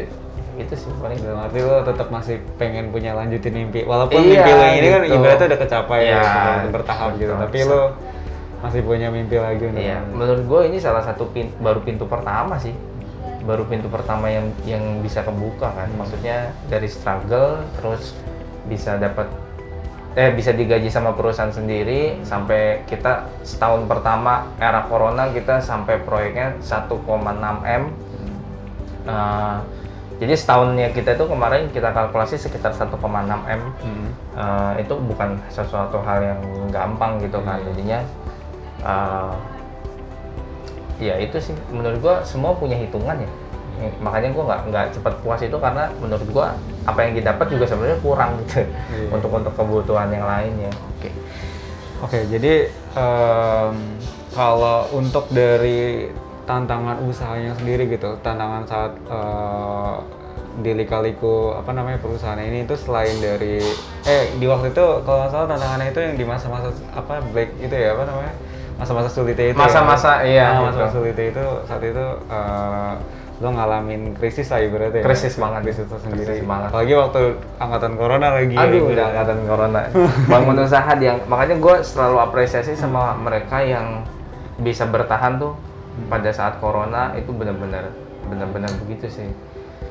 itu 0.53 0.73
sih 0.77 0.89
paling 1.01 1.17
dalam 1.17 1.49
arti 1.49 1.65
lo 1.65 1.81
tetap 1.81 2.13
masih 2.13 2.37
pengen 2.61 2.93
punya 2.93 3.17
lanjutin 3.17 3.49
mimpi 3.49 3.89
walaupun 3.89 4.21
Iya, 4.21 4.45
mimpi 4.45 4.51
lo 4.53 4.65
ini 4.69 4.87
kan 4.87 5.01
gitu. 5.01 5.15
ibaratnya 5.17 5.45
udah 5.49 5.59
kecapai 5.65 5.99
Iya, 6.05 6.13
ya 6.13 6.21
sudah 6.21 6.69
bertahap 6.69 7.09
gitu 7.17 7.33
betul. 7.33 7.41
tapi 7.41 7.57
lo 7.65 7.81
masih 8.61 8.81
punya 8.85 9.07
mimpi 9.09 9.35
lagi 9.41 9.63
untuk 9.65 9.81
Iya, 9.81 9.97
menurut 10.13 10.43
gue 10.45 10.61
ini 10.69 10.77
salah 10.77 11.01
satu 11.01 11.25
pin, 11.33 11.49
baru 11.57 11.81
pintu 11.81 12.05
pertama 12.05 12.61
sih. 12.61 12.69
Baru 13.43 13.67
pintu 13.67 13.91
pertama 13.91 14.31
yang 14.31 14.51
yang 14.63 15.03
bisa 15.03 15.23
kebuka 15.23 15.71
kan. 15.75 15.89
Maksudnya 15.99 16.51
dari 16.71 16.87
struggle 16.87 17.59
terus 17.79 18.15
bisa 18.67 18.95
dapat 18.95 19.27
eh 20.13 20.29
bisa 20.29 20.53
digaji 20.53 20.93
sama 20.93 21.17
perusahaan 21.17 21.49
sendiri 21.49 22.21
sampai 22.21 22.85
kita 22.85 23.25
setahun 23.41 23.89
pertama 23.89 24.45
era 24.61 24.85
corona 24.85 25.25
kita 25.33 25.57
sampai 25.57 25.97
proyeknya 26.05 26.53
1,6 26.61 27.01
m. 27.65 27.83
Eh, 29.03 29.57
jadi 30.21 30.33
setahunnya 30.37 30.93
kita 30.93 31.17
itu 31.17 31.25
kemarin 31.25 31.67
kita 31.73 31.89
kalkulasi 31.91 32.37
sekitar 32.37 32.77
1,6 32.77 32.93
m. 32.93 33.61
Hmm. 33.81 34.07
Eh, 34.37 34.85
itu 34.85 34.93
bukan 35.01 35.41
sesuatu 35.49 35.97
hal 36.05 36.21
yang 36.21 36.41
gampang 36.69 37.17
gitu 37.17 37.41
kan 37.41 37.57
jadinya 37.73 37.99
eh, 38.85 39.33
ya 40.99 41.15
itu 41.17 41.37
sih. 41.39 41.55
Menurut 41.71 41.97
gua 42.01 42.15
semua 42.25 42.53
punya 42.57 42.77
hitungan 42.77 43.17
ya. 43.21 43.29
Makanya 43.99 44.29
gua 44.33 44.43
nggak 44.49 44.61
nggak 44.69 44.85
cepat 44.99 45.13
puas 45.25 45.41
itu 45.41 45.57
karena 45.57 45.89
menurut 45.97 46.27
gua 46.29 46.53
apa 46.83 46.99
yang 47.07 47.13
didapat 47.17 47.47
juga 47.47 47.65
sebenarnya 47.65 47.99
kurang 48.03 48.37
gitu. 48.43 48.61
Iya. 48.63 49.07
untuk 49.13 49.31
untuk 49.31 49.53
kebutuhan 49.55 50.11
yang 50.11 50.27
lainnya 50.27 50.69
oke. 50.69 51.09
Oke, 52.03 52.19
jadi 52.27 52.67
em, 52.99 53.75
kalau 54.35 54.91
untuk 54.91 55.31
dari 55.31 56.11
tantangan 56.43 56.99
usahanya 57.07 57.55
sendiri 57.55 57.87
gitu, 57.87 58.19
tantangan 58.19 58.67
saat 58.67 58.91
eh, 59.07 59.95
di 60.59 60.71
lika-liku 60.77 61.57
apa 61.57 61.73
namanya 61.73 61.97
perusahaan 61.97 62.37
ini 62.37 62.67
itu 62.69 62.77
selain 62.77 63.17
dari 63.17 63.57
eh 64.05 64.37
di 64.37 64.45
waktu 64.45 64.69
itu 64.69 64.85
kalau 65.01 65.25
nggak 65.25 65.31
salah 65.33 65.47
tantangannya 65.49 65.89
itu 65.89 65.99
yang 66.03 66.13
di 66.13 66.25
masa-masa 66.29 66.69
apa 66.93 67.25
black 67.33 67.57
itu 67.57 67.73
ya 67.73 67.97
apa 67.97 68.05
namanya 68.05 68.33
masa-masa 68.75 69.09
sulitnya 69.09 69.45
itu 69.47 69.55
ya? 69.55 69.61
Masa-masa, 69.61 70.11
iya, 70.23 70.47
Nah, 70.51 70.69
masa 70.69 70.81
gitu. 70.83 70.93
sulitnya 70.97 71.25
itu 71.29 71.45
saat 71.63 71.81
itu 71.81 72.05
eh, 72.27 72.93
lo 73.37 73.49
ngalamin 73.49 74.13
krisis 74.15 74.47
lah 74.47 74.61
ibaratnya 74.61 74.99
ya? 74.99 75.03
Krisis 75.03 75.35
banget. 75.35 75.61
krisis 75.65 75.85
tersendiri 75.85 76.29
Krisis 76.31 76.45
banget. 76.45 76.69
apalagi 76.69 76.93
waktu 76.95 77.21
angkatan 77.57 77.93
corona 77.93 78.27
lagi 78.31 78.55
aduh 78.55 78.71
gitu. 78.79 78.93
udah 78.93 79.05
angkatan 79.09 79.39
corona 79.43 79.79
bangun 80.31 80.57
usaha 80.59 80.91
yang 80.95 81.17
makanya 81.25 81.55
gue 81.57 81.75
selalu 81.81 82.17
apresiasi 82.19 82.73
sama 82.73 83.13
mereka 83.15 83.59
yang 83.59 84.05
bisa 84.55 84.85
bertahan 84.85 85.37
tuh 85.37 85.57
pada 86.07 86.29
saat 86.29 86.57
corona 86.57 87.11
itu 87.13 87.29
benar-benar 87.29 87.89
benar-benar 88.25 88.69
begitu 88.85 89.09
sih 89.11 89.27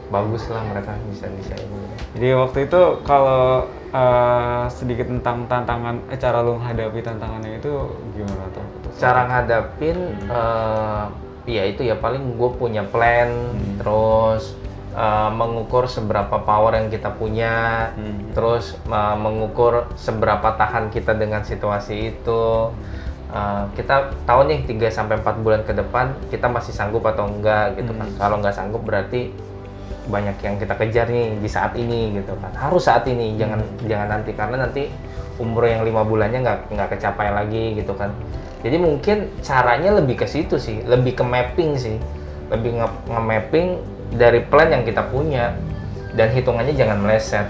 bagus 0.09 0.47
lah 0.49 0.63
mereka 0.65 0.95
bisa 1.09 1.27
bisa 1.33 1.53
ini 1.55 1.77
Jadi 2.15 2.29
waktu 2.33 2.59
itu 2.67 2.81
kalau 3.03 3.67
eh, 3.93 4.65
sedikit 4.73 5.07
tentang 5.09 5.45
tantangan, 5.47 6.01
eh, 6.09 6.19
cara 6.19 6.41
lu 6.41 6.57
menghadapi 6.59 7.01
tantangannya 7.05 7.61
itu 7.61 7.73
gimana 8.17 8.45
tuh? 8.57 8.65
cara 9.01 9.25
ngadapin 9.29 9.99
eh, 10.29 11.05
ya 11.49 11.63
itu 11.69 11.83
ya 11.85 11.97
paling 11.97 12.37
gue 12.37 12.51
punya 12.57 12.85
plan 12.89 13.29
terus 13.81 14.57
eh, 14.97 15.31
mengukur 15.33 15.89
seberapa 15.89 16.41
power 16.45 16.77
yang 16.77 16.89
kita 16.93 17.13
punya 17.17 17.89
Hmm. 17.97 18.33
terus 18.37 18.77
eh, 18.89 19.17
mengukur 19.17 19.89
seberapa 19.97 20.57
tahan 20.57 20.89
kita 20.93 21.13
dengan 21.17 21.45
situasi 21.45 22.17
itu 22.17 22.73
Eh, 23.33 23.65
kita 23.81 24.13
tahu 24.29 24.45
nih 24.45 24.61
3 24.69 24.93
sampai 24.93 25.17
4 25.17 25.41
bulan 25.41 25.65
ke 25.65 25.73
depan 25.73 26.13
kita 26.29 26.53
masih 26.53 26.77
sanggup 26.77 27.01
atau 27.09 27.25
enggak 27.25 27.81
gitu 27.81 27.97
kan 27.97 28.05
kalau 28.21 28.37
nggak 28.45 28.53
sanggup 28.53 28.85
berarti 28.85 29.33
banyak 30.11 30.35
yang 30.43 30.59
kita 30.59 30.75
kejar 30.75 31.07
nih 31.07 31.39
di 31.39 31.49
saat 31.51 31.79
ini 31.79 32.19
gitu 32.19 32.35
kan. 32.43 32.51
Harus 32.59 32.89
saat 32.91 33.07
ini 33.07 33.39
jangan 33.39 33.63
jangan 33.87 34.09
nanti 34.19 34.31
karena 34.35 34.57
nanti 34.67 34.91
umur 35.39 35.67
yang 35.67 35.87
lima 35.87 36.03
bulannya 36.03 36.43
nggak 36.43 36.59
nggak 36.75 36.89
kecapai 36.99 37.31
lagi 37.31 37.79
gitu 37.79 37.95
kan. 37.95 38.11
Jadi 38.63 38.77
mungkin 38.79 39.31
caranya 39.43 39.99
lebih 39.99 40.23
ke 40.23 40.27
situ 40.27 40.59
sih 40.59 40.83
lebih 40.87 41.19
ke 41.19 41.25
mapping 41.27 41.79
sih. 41.79 41.97
Lebih 42.51 42.83
nge- 42.83 43.03
nge-mapping 43.09 43.67
dari 44.19 44.45
plan 44.45 44.69
yang 44.69 44.85
kita 44.85 45.09
punya 45.09 45.57
dan 46.19 46.29
hitungannya 46.35 46.75
jangan 46.77 47.01
meleset. 47.01 47.49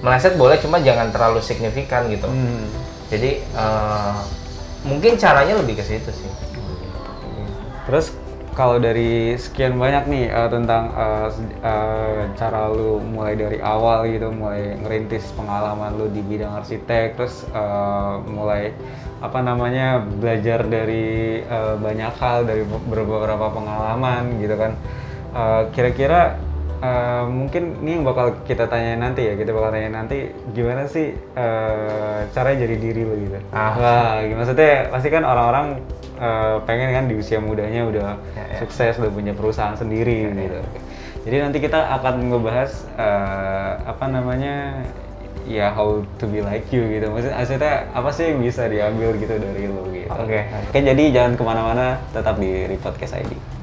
Meleset 0.00 0.38
boleh 0.38 0.56
cuma 0.62 0.78
jangan 0.80 1.12
terlalu 1.12 1.40
signifikan 1.44 2.08
gitu. 2.08 2.28
Hmm. 2.28 2.68
jadi 3.10 3.42
eh, 3.42 4.18
mungkin 4.86 5.18
caranya 5.18 5.58
lebih 5.58 5.82
ke 5.82 5.84
situ 5.84 6.14
sih. 6.14 6.30
Terus 7.90 8.14
kalau 8.60 8.76
dari 8.76 9.40
sekian 9.40 9.80
banyak 9.80 10.04
nih 10.12 10.24
eh, 10.28 10.48
tentang 10.52 10.92
se- 11.32 11.56
eh, 11.64 12.20
cara 12.36 12.68
lu 12.68 13.00
mulai 13.00 13.32
dari 13.42 13.56
awal 13.56 14.04
gitu, 14.12 14.28
mulai 14.28 14.76
ngerintis 14.84 15.32
pengalaman 15.32 15.96
lu 15.96 16.06
di 16.12 16.20
bidang 16.20 16.52
arsitek, 16.60 17.16
terus 17.16 17.48
eh, 17.48 18.12
mulai 18.28 18.76
apa 19.24 19.38
namanya 19.48 20.04
belajar 20.20 20.60
dari 20.68 21.40
eh, 21.40 21.74
banyak 21.80 22.12
hal 22.20 22.38
dari 22.44 22.62
be- 22.68 22.84
beberapa 22.92 23.48
pengalaman 23.48 24.22
gitu 24.44 24.56
kan. 24.60 24.72
Kira-kira 25.70 26.42
eh, 26.80 27.24
mungkin 27.28 27.78
ini 27.84 28.00
yang 28.00 28.04
bakal 28.04 28.40
kita 28.44 28.64
tanya 28.66 28.96
nanti 28.96 29.28
ya, 29.28 29.34
kita 29.36 29.52
bakal 29.52 29.70
tanya 29.72 29.90
nanti 30.02 30.32
gimana 30.52 30.88
sih 30.88 31.12
eh, 31.16 32.18
caranya 32.32 32.58
jadi 32.66 32.76
diri 32.80 33.02
lu 33.04 33.14
gitu. 33.28 33.38
Ah. 33.52 33.72
Wah, 33.76 34.12
gimana 34.24 34.44
maksudnya 34.44 34.88
pasti 34.88 35.08
kan 35.12 35.22
orang-orang 35.24 35.66
eh, 36.20 36.56
pengen 36.64 36.90
kan 36.92 37.04
di 37.08 37.14
usia 37.16 37.38
mudanya 37.40 37.86
udah 37.88 38.10
Ya, 38.36 38.44
ya. 38.48 38.58
sukses, 38.64 38.96
udah 39.00 39.12
punya 39.12 39.32
perusahaan 39.36 39.76
sendiri 39.76 40.32
gitu. 40.32 40.60
Jadi 41.20 41.36
nanti 41.36 41.58
kita 41.60 41.80
akan 42.00 42.32
ngebahas 42.32 42.72
eh, 42.96 43.72
apa 43.84 44.04
namanya 44.08 44.80
ya 45.48 45.72
how 45.72 46.00
to 46.20 46.24
be 46.28 46.40
like 46.40 46.68
you 46.72 46.84
gitu. 46.88 47.08
Maksudnya, 47.10 47.36
maksudnya 47.36 47.74
apa 47.92 48.10
sih 48.12 48.24
yang 48.32 48.40
bisa 48.40 48.68
diambil 48.68 49.16
gitu 49.20 49.34
dari 49.36 49.64
lo 49.68 49.84
gitu. 49.92 50.08
Oke. 50.12 50.46
Oke, 50.70 50.78
jadi 50.80 51.02
jangan 51.12 51.32
ke 51.36 51.42
mana-mana, 51.44 51.98
tetap 52.12 52.36
di 52.40 52.68
Repodcast 52.68 53.16
ID. 53.20 53.59